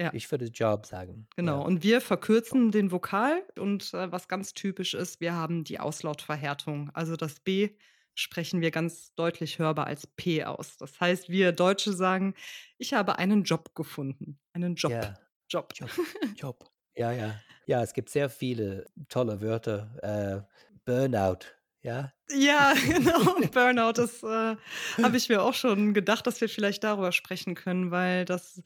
Ja. 0.00 0.12
Ich 0.12 0.30
würde 0.30 0.46
Job 0.46 0.86
sagen, 0.86 1.28
Genau, 1.36 1.60
ja. 1.60 1.66
und 1.66 1.82
wir 1.82 2.00
verkürzen 2.00 2.70
den 2.70 2.90
Vokal 2.92 3.42
und, 3.58 3.92
äh, 3.92 4.10
was 4.10 4.26
ganz 4.28 4.54
typisch 4.54 4.94
ist, 4.94 5.20
wir 5.20 5.34
haben 5.34 5.64
die 5.64 5.78
Auslautverhärtung. 5.80 6.90
Also 6.94 7.16
das 7.16 7.40
B 7.40 7.70
sprechen 8.14 8.62
wir 8.62 8.70
ganz 8.70 9.14
deutlich 9.14 9.58
hörbar 9.58 9.86
als 9.86 10.06
P 10.06 10.44
aus. 10.44 10.78
Das 10.78 10.98
heißt, 10.98 11.28
wir 11.28 11.52
Deutsche 11.52 11.92
sagen: 11.92 12.34
„Ich 12.78 12.94
habe 12.94 13.18
einen 13.18 13.44
Job 13.44 13.74
gefunden.“ 13.74 14.40
Einen 14.54 14.76
Job. 14.76 14.94
Ja. 14.94 15.14
Job. 15.50 15.74
Job, 15.74 15.90
Job. 16.34 16.70
Ja, 16.96 17.12
ja. 17.12 17.44
Ja, 17.66 17.82
es 17.82 17.92
gibt 17.94 18.10
sehr 18.10 18.30
viele 18.30 18.86
tolle 19.08 19.40
Wörter. 19.40 20.46
Äh, 20.48 20.78
Burnout, 20.84 21.46
ja? 21.82 22.12
Ja, 22.30 22.74
genau, 22.86 23.36
Burnout, 23.52 23.92
das, 23.94 24.22
äh, 24.22 24.56
habe 25.02 25.16
ich 25.16 25.28
mir 25.28 25.42
auch 25.42 25.54
schon 25.54 25.94
gedacht, 25.94 26.26
dass 26.26 26.40
wir 26.40 26.48
vielleicht 26.48 26.82
darüber 26.82 27.12
sprechen 27.12 27.54
können, 27.54 27.90
weil 27.92 28.24
das 28.24 28.62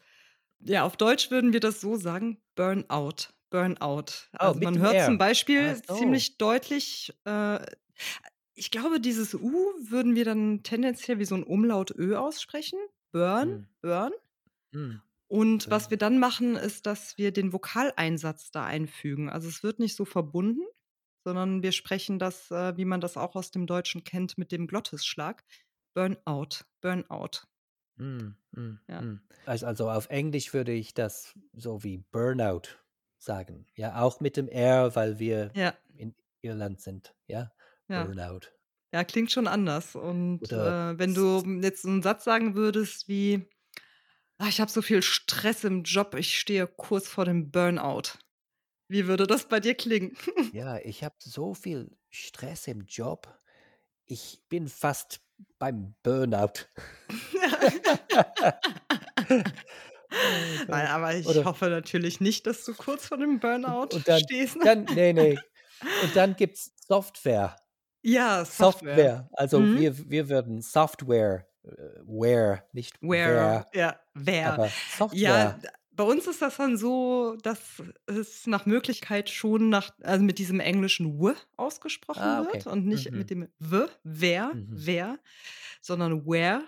ja, 0.62 0.84
auf 0.84 0.96
Deutsch 0.96 1.30
würden 1.30 1.52
wir 1.52 1.60
das 1.60 1.80
so 1.80 1.96
sagen, 1.96 2.38
Burnout, 2.54 3.28
Burnout. 3.50 4.04
Oh, 4.38 4.54
Also, 4.54 4.60
mit 4.60 4.70
man 4.70 4.78
hört 4.78 5.00
zum. 5.02 5.18
Beispiel 5.18 5.82
so. 5.86 6.22
ziemlich 6.22 6.38
deutlich, 6.38 7.12
äh 7.24 7.64
ich 8.54 8.70
glaube, 8.70 9.00
dieses 9.00 9.34
U 9.34 9.52
würden 9.80 10.14
wir 10.16 10.24
dann 10.24 10.62
tendenziell 10.62 11.18
wie 11.18 11.24
so 11.26 11.34
'n 11.36 11.44
Umlaut 11.44 11.92
Ö 11.96 12.16
aussprechen. 12.16 12.78
Burn, 13.12 13.48
Mhm. 13.48 13.68
burn. 13.82 14.12
Mhm. 14.72 15.02
Und 15.32 15.70
was 15.70 15.90
Burn. 15.90 15.90
wir 15.90 15.96
dann 15.96 16.18
machen, 16.18 16.56
ist, 16.56 16.86
dass 16.86 17.16
wir 17.16 17.30
den 17.32 17.52
Vokaleinsatz 17.52 18.50
da 18.50 18.64
einfügen. 18.64 19.30
Also, 19.30 19.48
es 19.48 19.62
wird 19.62 19.78
nicht 19.78 19.94
so 19.94 20.04
verbunden, 20.04 20.62
sondern 21.24 21.62
wir 21.62 21.70
sprechen 21.72 22.18
das, 22.18 22.50
äh, 22.50 22.76
wie 22.76 22.84
man 22.84 23.00
das 23.00 23.16
auch 23.16 23.36
aus 23.36 23.52
dem 23.52 23.66
Deutschen 23.66 24.02
kennt, 24.02 24.38
mit 24.38 24.50
dem 24.50 24.66
Glottisschlag. 24.66 25.44
Burnout, 25.94 26.64
Burnout. 26.80 27.42
Mhm, 27.98 28.34
mhm, 28.52 28.80
Ja. 28.88 29.04
mhm. 29.04 29.20
Also 29.44 29.90
auf 29.90 30.08
Englisch 30.10 30.52
würde 30.54 30.72
ich 30.72 30.94
das 30.94 31.38
so 31.52 31.82
wie 31.82 31.98
Burnout 31.98 32.62
sagen. 33.18 33.66
Ja, 33.74 34.02
auch 34.02 34.20
mit 34.20 34.36
dem 34.36 34.48
R, 34.48 34.94
weil 34.96 35.18
wir 35.18 35.54
Ja. 35.54 35.80
in 35.94 36.14
Irland 36.42 36.80
sind, 36.80 37.14
ja? 37.26 37.52
Ja. 37.88 38.10
Burnout. 38.10 38.52
Ja, 38.92 39.04
klingt 39.04 39.32
schon 39.32 39.48
anders. 39.48 39.96
Und, 39.96 40.52
äh, 40.52 40.98
wenn 40.98 41.14
du 41.14 41.42
jetzt 41.62 41.84
'n 41.84 42.02
Satz 42.02 42.24
sagen 42.24 42.54
würdest 42.56 43.08
wie: 43.08 43.48
„Ah, 44.38 44.48
ich 44.48 44.60
habe 44.60 44.70
so 44.70 44.82
viel 44.82 45.02
Stress 45.02 45.64
im 45.64 45.84
Job, 45.84 46.14
ich 46.16 46.38
stehe 46.38 46.66
kurz 46.68 47.08
vor 47.08 47.26
dem 47.26 47.50
Burnout.“ 47.52 48.18
Wie 48.88 49.06
würde 49.08 49.26
das 49.26 49.48
bei 49.48 49.60
dir 49.60 49.74
klingen? 49.76 50.16
Ja, 50.52 50.78
ich 50.78 51.04
habe 51.04 51.14
so 51.20 51.54
viel 51.54 51.96
Stress 52.08 52.66
im 52.66 52.82
Job. 52.86 53.40
Ich 54.06 54.44
bin 54.48 54.68
fast 54.68 55.22
beim 55.58 55.94
Burnout. 56.02 56.66
Nein, 60.68 60.86
aber 60.88 61.14
ich 61.14 61.26
Oder 61.26 61.44
hoffe 61.44 61.68
natürlich 61.70 62.20
nicht, 62.20 62.46
dass 62.46 62.64
du 62.64 62.74
kurz 62.74 63.06
vor 63.08 63.18
dem 63.18 63.40
Burnout 63.40 63.94
und 63.94 64.08
dann 64.08 64.14
stehst. 64.14 64.56
dann 64.62 64.84
ne, 64.94 65.12
ne. 65.14 65.40
Und 65.96 66.14
dann 66.16 66.36
gibt's 66.36 66.72
Software. 66.86 67.56
Ja, 68.04 68.44
Software. 68.44 68.44
Software. 68.44 69.28
Also 69.32 69.58
Mhm. 69.58 69.72
wir 69.72 70.10
wir 70.10 70.28
würden 70.28 70.62
Software, 70.62 71.46
äh, 71.64 71.70
ware, 72.04 72.62
nicht 72.72 73.00
Where, 73.02 73.24
wer, 73.24 73.66
ja, 73.72 74.00
wer. 74.14 74.72
Ja, 75.10 75.48
Software. 75.48 75.54
d 75.54 75.68
bei 76.00 76.06
uns 76.06 76.26
ist 76.26 76.40
das 76.42 76.56
dann 76.56 76.78
so, 76.78 77.36
dass 77.42 77.82
es 78.06 78.46
nach 78.46 78.64
Möglichkeit 78.66 79.28
schon 79.28 79.68
nach 79.68 79.90
also 80.02 80.24
mit 80.24 80.38
diesem 80.38 80.58
englischen 80.60 81.20
W 81.20 81.34
ausgesprochen 81.56 82.36
Ah, 82.36 82.40
wird 82.40 82.66
okay. 82.66 82.66
und 82.66 82.86
nicht 82.86 83.12
Mhm. 83.12 83.12
mit 83.12 83.30
dem 83.30 83.48
W, 83.58 83.86
wer, 84.02 84.52
Mhm. 84.52 84.84
wer, 84.86 85.18
sondern 85.82 86.26
where. 86.26 86.64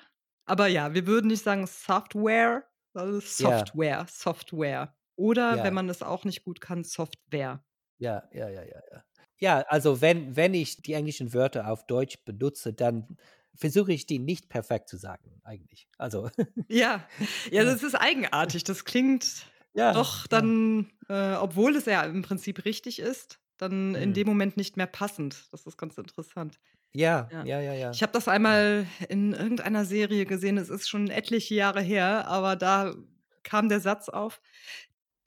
Aber 0.47 0.67
ja, 0.69 0.95
wir 0.95 1.07
würden 1.07 1.29
nicht 1.29 1.45
sagen 1.45 1.67
Software, 1.67 2.65
sondern. 2.95 3.21
Software, 3.21 4.07
Software. 4.11 4.97
Oder 5.17 5.63
wenn 5.63 5.73
Ja. 5.73 5.75
man 5.75 5.89
es 5.89 6.03
auch 6.03 6.25
nicht 6.25 6.45
gut 6.45 6.61
kann, 6.61 6.85
Software. 6.85 7.65
Ja, 7.99 8.29
ja, 8.33 8.49
ja, 8.49 8.63
ja, 8.63 8.81
ja. 8.93 9.05
Ja, 9.39 9.61
also 9.69 10.01
wenn 10.01 10.37
wenn 10.37 10.55
ich 10.55 10.83
die 10.83 10.93
englischen 10.95 11.33
Wörter 11.35 11.69
auf 11.71 11.87
Deutsch 11.87 12.25
benutze, 12.25 12.73
dann 12.73 13.17
versuche 13.57 13.93
ich 13.93 14.07
die 14.07 14.19
nicht 14.19 14.49
perfekt 14.49 14.89
zu 14.89 14.97
sagen 14.97 15.41
eigentlich. 15.45 15.89
Also 15.99 16.31
Ja, 16.69 17.09
ja, 17.51 17.65
Ja. 17.65 17.65
das 17.65 17.83
ist 17.83 17.95
eigenartig. 17.95 18.65
Das 18.65 18.85
klingt 18.85 19.47
Ja, 19.75 19.93
doch 19.93 20.27
ja. 20.31 20.53
dann, 20.67 20.91
äh, 21.09 21.35
obwohl 21.35 21.77
es 21.77 21.85
ja 21.87 22.03
im 22.05 22.23
Prinzip 22.23 22.65
richtig 22.65 22.99
ist, 22.99 23.41
dann 23.59 23.95
in 23.95 24.13
Mhm. 24.13 24.15
dem 24.15 24.27
Moment 24.27 24.57
nicht 24.57 24.77
mehr 24.77 24.87
passend. 24.87 25.49
Das 25.53 25.67
ist 25.67 25.77
ganz 25.77 25.99
interessant. 25.99 26.59
Ja, 26.95 27.33
Ja. 27.33 27.49
ja, 27.49 27.61
ja, 27.61 27.75
ja. 27.75 27.93
Ich 27.93 28.03
habe 28.03 28.13
das 28.13 28.29
Ja. 28.45 28.63
einmal 28.63 28.87
in 29.09 29.35
irgendeiner 29.35 29.85
Serie 29.87 30.27
gesehen, 30.27 30.59
es 30.59 30.71
ist 30.71 30.89
schon 30.91 31.11
etliche 31.11 31.55
Jahre 31.57 31.83
her, 31.83 32.29
aber 32.29 32.57
da 32.57 32.95
kam 33.45 33.69
der 33.71 33.81
Satz 33.81 34.09
auf: 34.11 34.41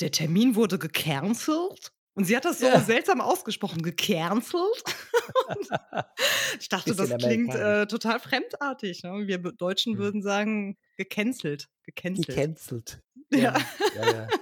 „Der 0.01 0.11
Termin 0.11 0.55
wurde 0.55 0.79
gecancelt.“ 0.79 1.93
Und 2.15 2.23
sie 2.25 2.35
hat 2.35 2.45
das 2.45 2.59
so 2.59 2.77
Ja. 2.77 2.79
seltsam 2.79 3.21
ausgesprochen, 3.21 3.81
gecancelt. 3.81 4.83
Ich 6.59 6.69
dachte, 6.69 6.95
Bisschen 6.95 6.95
das 6.95 7.17
klingt, 7.17 7.55
äh, 7.55 7.87
total 7.87 8.19
fremdartig, 8.19 9.03
ne? 9.03 9.27
Wir 9.27 9.37
Deutschen 9.39 9.97
Mhm. 9.97 9.97
würden 9.97 10.21
sagen: 10.21 10.77
gecancelt. 10.97 11.67
Gecancelt. 11.83 12.49
Gecancelt. 12.55 13.01
Ja. 13.33 13.53
Ja, 13.93 14.05
ja. 14.05 14.33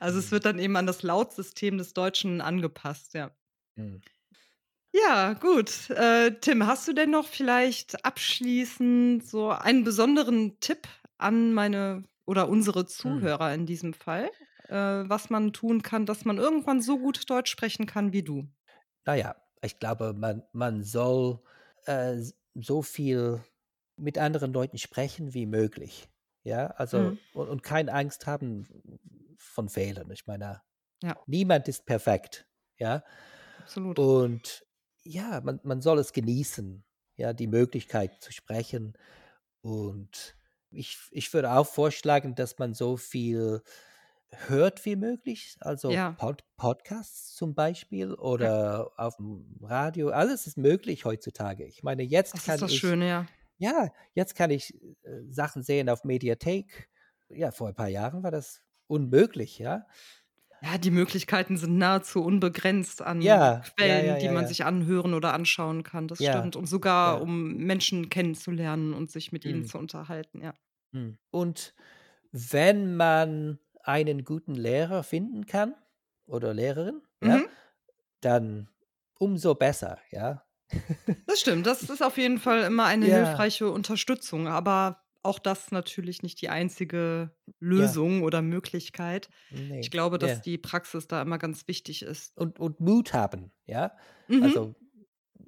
Also 0.00 0.18
es 0.18 0.30
Mhm. 0.30 0.32
wird 0.32 0.44
dann 0.44 0.58
eben 0.58 0.76
an 0.76 0.86
das 0.86 1.02
Lautsystem 1.02 1.78
des 1.78 1.94
Deutschen 1.94 2.40
angepasst, 2.40 3.14
ja. 3.14 3.32
Mhm. 3.76 4.02
Ja, 4.94 5.32
gut. 5.34 5.88
Äh, 5.90 6.38
Tim, 6.40 6.66
hast 6.66 6.86
du 6.86 6.92
denn 6.92 7.10
noch 7.10 7.26
vielleicht 7.26 8.04
abschließend 8.04 9.26
so 9.26 9.50
einen 9.50 9.84
besonderen 9.84 10.60
Tipp 10.60 10.86
an 11.18 11.54
meine 11.54 12.04
oder 12.26 12.48
unsere 12.48 12.84
Mhm. 13.04 13.26
Zuhörer 13.26 13.54
in 13.54 13.64
diesem 13.66 13.94
Fall, 13.94 14.30
äh, 14.72 15.08
was 15.08 15.30
man 15.30 15.52
tun 15.52 15.82
kann, 15.82 16.06
dass 16.06 16.24
man 16.24 16.38
irgendwann 16.38 16.80
so 16.82 16.98
gut 16.98 17.28
Deutsch 17.30 17.50
sprechen 17.50 17.86
kann 17.86 18.12
wie 18.12 18.22
du? 18.22 18.48
Na 19.04 19.14
ja, 19.14 19.36
ich 19.62 19.78
glaube, 19.78 20.12
man 20.12 20.42
man 20.52 20.82
soll, 20.82 21.40
äh, 21.86 22.22
so 22.54 22.82
viel 22.82 23.42
mit 23.96 24.18
anderen 24.18 24.52
Leuten 24.52 24.78
sprechen 24.78 25.34
wie 25.34 25.46
möglich. 25.46 26.08
Ja, 26.44 26.68
also 26.68 27.12
Mhm. 27.12 27.18
und 27.32 27.48
und 27.48 27.62
keine 27.62 27.92
Angst 27.92 28.26
haben 28.26 28.66
von 29.38 29.68
Fehlern. 29.68 30.10
Ich 30.10 30.26
meine, 30.26 30.62
Ja. 31.02 31.26
niemand 31.26 31.68
ist 31.68 31.86
perfekt, 31.86 32.48
ja? 32.78 33.04
Absolut. 33.58 33.98
Und 33.98 34.66
ja, 35.04 35.40
man 35.42 35.60
man 35.64 35.82
soll 35.82 35.98
es 35.98 36.12
genießen, 36.12 36.84
ja, 37.16 37.32
die 37.32 37.46
Möglichkeit 37.48 38.22
zu 38.22 38.32
sprechen. 38.32 38.94
Und 39.62 40.36
ich 40.70 40.98
ich 41.12 41.32
würde 41.34 41.52
auch 41.52 41.66
vorschlagen, 41.66 42.34
dass 42.34 42.58
man 42.58 42.74
so 42.74 42.96
viel 42.96 43.62
hört 44.48 44.84
wie 44.86 44.96
möglich, 44.96 45.56
also 45.60 45.90
Ja. 45.90 46.12
Pod 46.12 46.42
Podcasts 46.56 47.34
zum 47.34 47.54
Beispiel 47.54 48.08
Ja. 48.10 48.18
oder 48.18 48.90
aufm 48.96 49.58
Radio. 49.62 50.08
Alles 50.10 50.46
ist 50.46 50.56
möglich 50.58 51.04
heutzutage. 51.04 51.64
Ich 51.66 51.82
meine, 51.82 52.02
jetzt 52.02 52.34
Das 52.34 52.44
kann 52.46 52.54
ist 52.56 52.62
das 52.62 52.72
ich 52.72 52.78
Schöne, 52.78 53.08
ja. 53.08 53.26
ja, 53.58 53.88
jetzt 54.14 54.34
kann 54.34 54.50
ich, 54.50 54.74
äh, 55.04 55.22
Sachen 55.28 55.62
sehen 55.62 55.88
auf 55.88 56.04
Mediathek. 56.04 56.88
Ja, 57.28 57.50
vor 57.50 57.68
ein 57.68 57.74
paar 57.74 57.88
Jahren 57.88 58.22
war 58.22 58.30
das 58.30 58.62
unmöglich, 58.86 59.58
ja? 59.58 59.86
Ja, 60.62 60.78
die 60.78 60.90
Möglichkeiten 60.92 61.56
sind 61.56 61.76
nahezu 61.76 62.22
unbegrenzt 62.22 63.02
an 63.02 63.20
Ja, 63.20 63.62
Quellen, 63.76 64.06
ja, 64.06 64.16
die 64.18 64.26
ja, 64.26 64.32
man 64.32 64.42
ja. 64.42 64.48
sich 64.48 64.64
anhören 64.64 65.12
oder 65.12 65.34
anschauen 65.34 65.82
kann. 65.82 66.06
Das 66.08 66.18
stimmt. 66.18 66.54
Und 66.56 66.66
sogar, 66.66 67.20
um 67.20 67.56
Menschen 67.56 68.10
kennenzulernen 68.10 68.94
und 68.94 69.10
sich 69.10 69.32
mit 69.32 69.44
ihnen 69.44 69.60
Mhm. 69.60 69.66
zu 69.66 69.78
unterhalten, 69.78 70.40
ja. 70.40 70.54
Mhm. 70.92 71.18
Und 71.30 71.74
wenn 72.30 72.94
man 72.96 73.58
einen 73.82 74.24
guten 74.24 74.54
Lehrer 74.54 75.02
finden 75.02 75.46
kann 75.46 75.74
oder 76.26 76.54
Lehrerin, 76.54 77.02
ja, 77.22 77.42
Mhm. 77.42 77.48
dann 78.20 78.70
umso 79.18 79.54
besser, 79.56 79.98
ja? 80.10 80.44
Das 81.26 81.40
stimmt. 81.40 81.66
Das 81.66 81.82
ist 81.88 82.02
auf 82.02 82.16
jeden 82.18 82.38
Fall 82.38 82.62
immer 82.64 82.84
eine 82.86 83.06
Ja. 83.06 83.08
hilfreiche 83.08 83.70
Unterstützung, 83.70 84.48
aber 84.48 85.02
auch 85.22 85.38
das 85.38 85.70
natürlich 85.70 86.22
nicht 86.22 86.40
die 86.42 86.48
einzige 86.48 87.36
Ja. 87.74 87.92
Lösung 87.92 88.22
oder 88.22 88.42
Möglichkeit. 88.42 89.30
Ne, 89.50 89.80
Ich 89.80 89.90
glaube, 89.90 90.18
dass 90.18 90.40
ja. 90.40 90.42
die 90.42 90.58
Praxis 90.58 91.06
da 91.06 91.22
immer 91.22 91.38
ganz 91.38 91.68
wichtig 91.68 92.02
ist. 92.02 92.36
Und 92.36 92.58
und 92.58 92.80
Mut 92.80 93.12
haben, 93.14 93.52
ja? 93.66 93.96
Mhm. 94.28 94.42
Also, 94.42 94.74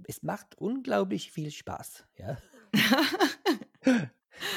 es 0.09 0.23
macht 0.23 0.57
unglaublich 0.59 1.33
viel 1.33 1.50
Spaß, 1.50 2.07
ja? 2.17 2.43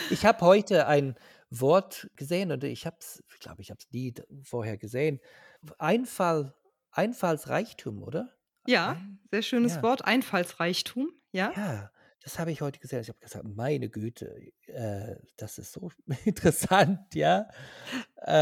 Ich 0.10 0.26
habe 0.26 0.42
heute 0.46 0.88
ein 0.88 1.16
Wort 1.50 2.10
gesehen 2.16 2.52
und 2.52 2.64
ich 2.64 2.86
habe 2.86 2.98
es 3.00 3.24
ich 3.34 3.40
glaube, 3.40 3.62
ich 3.62 3.70
habe 3.72 3.80
es 3.80 3.92
nie 3.92 4.14
vorher 4.44 4.78
gesehen. 4.78 5.20
Einfall 5.80 6.54
Einfallsreichtum, 6.92 8.04
oder? 8.04 8.34
Ja, 8.68 9.02
sehr 9.32 9.42
schönes 9.42 9.82
ja. 9.82 9.82
Wort. 9.82 10.06
Einfallsreichtum, 10.06 11.12
ja? 11.32 11.56
Ja, 11.56 11.92
das 12.22 12.40
habe 12.40 12.52
ich 12.52 12.62
heute 12.62 12.80
gesehen. 12.80 13.02
Ich 13.02 13.10
habe 13.10 13.20
gesagt: 13.20 13.46
„Meine 13.48 13.90
Güte, 13.90 14.52
äh, 14.68 15.16
das 15.38 15.58
ist 15.58 15.72
so 15.74 15.92
interessant“, 16.26 17.16
ja? 17.16 17.48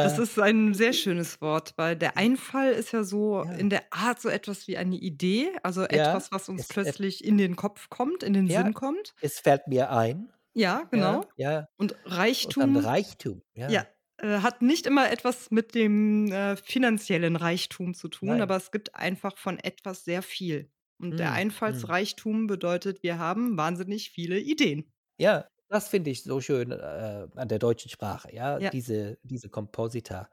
Das 0.01 0.17
Äh 0.17 0.19
ist 0.19 0.37
ein 0.39 0.73
sehr 0.73 0.93
schönes 0.93 1.41
Wort, 1.41 1.73
weil 1.77 1.95
der 1.95 2.17
Einfall 2.17 2.71
ist 2.73 2.91
ja 2.91 3.03
so 3.03 3.43
Ja. 3.43 3.55
in 3.57 3.69
der 3.69 3.83
Art 3.91 4.21
so 4.21 4.29
etwas 4.29 4.67
wie 4.67 4.77
eine 4.77 4.95
Idee, 4.97 5.51
also 5.63 5.83
Ja, 5.89 6.21
etwas, 6.23 6.31
was 6.31 6.47
uns 6.49 6.67
plötzlich 6.67 7.23
in 7.23 7.37
den 7.37 7.55
Kopf 7.55 7.89
kommt, 7.89 8.21
in 8.23 8.33
den 8.33 8.49
Sinn 8.49 8.73
kommt. 8.73 9.15
es 9.19 9.39
fällt 9.39 9.67
mir 9.67 9.91
ein. 9.91 10.31
Ja, 10.55 10.83
genau. 10.91 11.21
Ja, 11.35 11.51
ja. 11.51 11.67
Und 11.77 11.95
Und 12.41 12.59
dann 12.61 12.75
Reichtum 12.75 12.75
Reichtum, 12.77 13.43
ja, 13.67 13.69
ja. 13.69 13.85
äh, 14.17 14.39
hat 14.39 14.61
nicht 14.61 14.85
immer 14.87 15.11
etwas 15.11 15.51
mit 15.51 15.75
dem, 15.75 16.31
äh, 16.31 16.55
finanziellen 16.57 17.35
Reichtum 17.35 17.93
zu 17.93 18.07
tun, 18.09 18.37
Nein. 18.37 18.41
aber 18.41 18.55
es 18.57 18.71
gibt 18.71 18.95
einfach 18.95 19.37
von 19.37 19.59
etwas 19.59 20.05
sehr 20.05 20.21
viel. 20.23 20.71
Und 20.99 21.17
der 21.19 21.31
Mhm, 21.31 21.43
mhm. 21.67 21.91
Einfallsreichtum 21.91 22.47
bedeutet, 22.47 23.03
wir 23.03 23.19
haben 23.19 23.57
wahnsinnig 23.57 24.11
viele 24.11 24.39
Ideen. 24.39 24.93
Ja, 25.19 25.45
das 25.69 25.87
finde 25.87 26.11
ich 26.11 26.23
so 26.23 26.41
schön, 26.41 26.71
äh, 26.71 27.27
an 27.35 27.47
der 27.47 27.59
deutschen 27.59 27.89
Sprache, 27.89 28.33
ja, 28.33 28.59
Ja. 28.59 28.71
diese 28.71 29.17
diese 29.23 29.49
Komposita. 29.49 30.29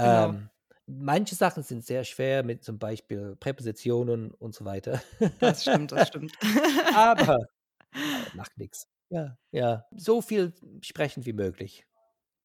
Genau. 0.00 0.30
Ähm, 0.30 0.50
manche 0.86 1.34
Sachen 1.36 1.62
sind 1.62 1.84
sehr 1.86 2.04
schwer 2.04 2.42
mit 2.44 2.64
zum 2.64 2.78
Beispiel 2.78 3.36
Präpositionen 3.36 4.32
und 4.32 4.54
so 4.54 4.64
weiter. 4.64 5.02
Das 5.40 5.64
stimmt, 5.64 5.92
das 5.92 6.08
stimmt. 6.08 6.36
Aber, 6.92 7.36
äh, 7.94 8.30
macht 8.32 8.56
nix. 8.58 8.86
Ja, 9.10 9.36
ja. 9.52 9.84
So 9.96 10.20
viel 10.22 10.52
sprechen 10.82 11.24
wie 11.26 11.32
möglich. 11.32 11.86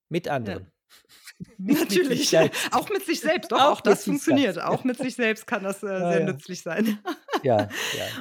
Mit 0.10 0.28
Ja. 0.28 0.34
anderen. 0.34 0.72
Mit 1.58 1.78
sich 1.92 2.04
Natürlich. 2.04 2.30
selbst. 2.30 2.62
Auch 2.74 2.90
mit 2.90 3.06
sich 3.06 3.22
selbst. 3.22 3.52
Doch, 3.52 3.60
Auch 3.60 3.64
auch 3.72 3.78
mit 3.78 3.86
das 3.86 4.04
funktioniert. 4.04 4.56
selbst. 4.56 4.70
Auch 4.70 4.84
mit 4.84 4.98
sich 4.98 5.16
selbst 5.16 5.48
kann 5.48 5.64
das, 5.64 5.84
äh, 5.84 5.88
Ja, 5.88 6.12
sehr 6.12 6.20
ja. 6.22 6.26
nützlich 6.26 6.62
sein. 6.62 7.00
Ja, 7.44 7.58
ja, 7.62 7.70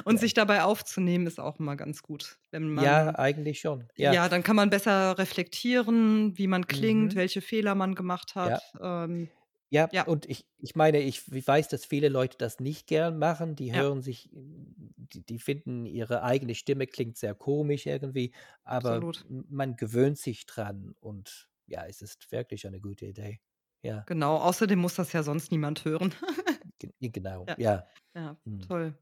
Und 0.05 0.15
ja. 0.15 0.19
sich 0.21 0.33
dabei 0.33 0.63
aufzunehmen, 0.63 1.27
ist 1.27 1.39
auch 1.39 1.59
immer 1.59 1.75
ganz 1.75 2.01
gut, 2.01 2.39
wenn 2.51 2.77
Ja, 2.79 3.05
man 3.05 3.15
eigentlich 3.17 3.59
schon. 3.59 3.87
Ja. 3.97 4.13
ja, 4.13 4.29
dann 4.29 4.41
kann 4.43 4.55
man 4.55 4.69
besser 4.69 5.17
reflektieren, 5.17 6.37
wie 6.37 6.47
man 6.47 6.65
klingt, 6.65 7.13
Mhm. 7.13 7.17
welche 7.17 7.41
Fehler 7.41 7.75
man 7.75 7.93
gemacht 7.95 8.33
Ja. 8.35 8.41
hat. 8.55 8.63
Ähm, 8.81 9.29
Ja, 9.73 9.89
ja. 9.91 10.05
und 10.05 10.25
ich 10.29 10.45
ich 10.57 10.75
meine, 10.75 10.99
ich 10.99 11.23
weiß, 11.47 11.69
dass 11.69 11.85
viele 11.85 12.09
Leute 12.09 12.37
das 12.37 12.59
nicht 12.59 12.87
gern 12.87 13.17
machen. 13.17 13.55
Die 13.55 13.73
Ja. 13.73 13.83
hören 13.83 14.01
sich 14.01 14.29
die 14.33 15.23
die 15.25 15.39
finden, 15.39 15.85
ihre 15.85 16.23
eigene 16.23 16.55
Stimme 16.55 16.87
klingt 16.87 17.17
sehr 17.17 17.35
komisch 17.35 17.85
irgendwie, 17.85 18.33
aber 18.63 19.07
Absolut. 19.09 19.25
man 19.29 19.77
gewöhnt 19.77 20.17
sich 20.17 20.45
dran 20.45 20.93
und 20.99 21.49
ja, 21.67 21.85
es 21.85 22.01
ist 22.01 22.31
wirklich 22.31 22.67
eine 22.67 22.81
gute 22.81 23.05
Idee. 23.07 23.39
Ja. 23.81 24.07
Genau, 24.07 24.37
außerdem 24.37 24.79
muss 24.79 24.95
das 24.95 25.13
ja 25.13 25.23
sonst 25.23 25.51
niemand 25.51 25.85
hören. 25.85 26.13
Ge 26.79 26.91
genau, 27.11 27.49
Ja. 27.49 27.57
ja. 27.57 27.87
Ja, 28.15 28.37
Mhm. 28.45 28.69
toll. 28.69 28.97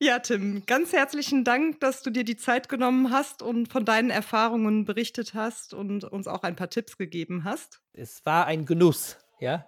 Ja, 0.00 0.20
Tim, 0.20 0.66
ganz 0.66 0.92
herzlichen 0.92 1.44
Dank, 1.44 1.80
dass 1.80 2.02
du 2.02 2.10
dir 2.10 2.24
die 2.24 2.36
Zeit 2.36 2.68
genommen 2.68 3.12
hast 3.12 3.42
und 3.42 3.68
von 3.72 3.84
deinen 3.86 4.10
Erfahrungen 4.10 4.84
berichtet 4.86 5.34
hast 5.34 5.74
und 5.74 6.04
uns 6.04 6.28
auch 6.28 6.42
ein 6.44 6.56
paar 6.56 6.70
Tipps 6.70 6.98
gegeben 6.98 7.44
hast. 7.44 7.82
Es 7.92 8.24
war 8.24 8.46
ein 8.46 8.64
Genuss, 8.66 9.18
ja? 9.40 9.64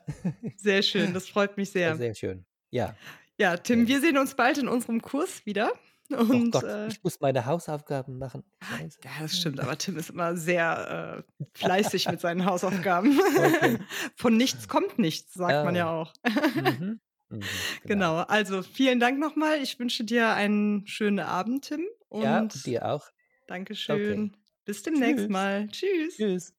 Sehr 0.56 0.82
schön, 0.82 1.14
das 1.14 1.28
freut 1.28 1.56
mich 1.56 1.70
sehr. 1.70 1.96
sehr 1.96 2.14
schön. 2.14 2.44
Ja. 2.70 2.94
Ja, 3.40 3.56
Tim, 3.56 3.86
wir 3.86 4.00
sehen 4.00 4.18
uns 4.18 4.34
bald 4.34 4.58
in 4.58 4.68
unserem 4.68 5.00
Kurs 5.00 5.46
wieder 5.46 5.72
Oh 6.10 6.16
und, 6.20 6.52
Gott, 6.52 6.64
äh 6.64 6.86
ich 6.88 7.02
muss 7.04 7.20
meine 7.20 7.44
Hausaufgaben 7.44 8.16
machen. 8.18 8.42
Scheiße. 8.62 8.98
Ja, 9.04 9.10
das 9.20 9.36
stimmt, 9.38 9.60
aber 9.60 9.76
Tim 9.76 9.98
ist 9.98 10.08
immer 10.08 10.36
sehr, 10.36 11.24
äh, 11.28 11.42
fleißig 11.52 12.08
mit 12.08 12.18
seinen 12.20 12.46
Hausaufgaben. 12.46 13.20
Okay. 13.20 13.78
Von 14.16 14.36
nichts 14.38 14.68
kommt 14.68 14.98
nichts, 14.98 15.34
sagt 15.34 15.66
man 15.66 15.74
ja 15.74 15.84
Ja. 15.84 15.90
auch. 15.90 16.12
Mhm. 16.54 17.00
Mhm, 17.30 17.40
genau. 17.84 18.14
Genau, 18.14 18.16
also 18.22 18.62
vielen 18.62 19.00
Dank 19.00 19.18
noch 19.18 19.36
mal. 19.36 19.60
Ich 19.62 19.78
wünsche 19.78 20.02
dir 20.02 20.30
einen 20.32 20.86
schönen 20.86 21.18
Abend, 21.20 21.66
Tim, 21.66 21.84
Ja, 22.10 22.38
und 22.38 22.54
und 22.54 22.64
dir 22.64 22.86
auch. 22.88 23.06
Dankeschön. 23.46 24.30
Okay. 24.30 24.38
Bis 24.64 24.82
demnächst 24.82 25.24
Tschüss. 25.24 25.28
mal. 25.28 25.68
Tschüss. 25.68 26.16
Tschüss. 26.16 26.57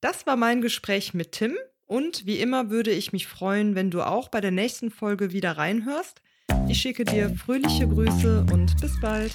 Das 0.00 0.26
war 0.28 0.36
mein 0.36 0.62
Gespräch 0.62 1.12
mit 1.12 1.32
Tim 1.32 1.56
und 1.84 2.24
wie 2.24 2.38
immer 2.38 2.70
würde 2.70 2.92
ich 2.92 3.12
mich 3.12 3.26
freuen, 3.26 3.74
wenn 3.74 3.90
du 3.90 4.02
auch 4.02 4.28
bei 4.28 4.40
der 4.40 4.52
nächsten 4.52 4.92
Folge 4.92 5.32
wieder 5.32 5.58
reinhörst. 5.58 6.22
Ich 6.68 6.80
schicke 6.80 7.04
dir 7.04 7.30
fröhliche 7.30 7.88
Grüße 7.88 8.46
und 8.52 8.80
bis 8.80 9.00
bald. 9.00 9.34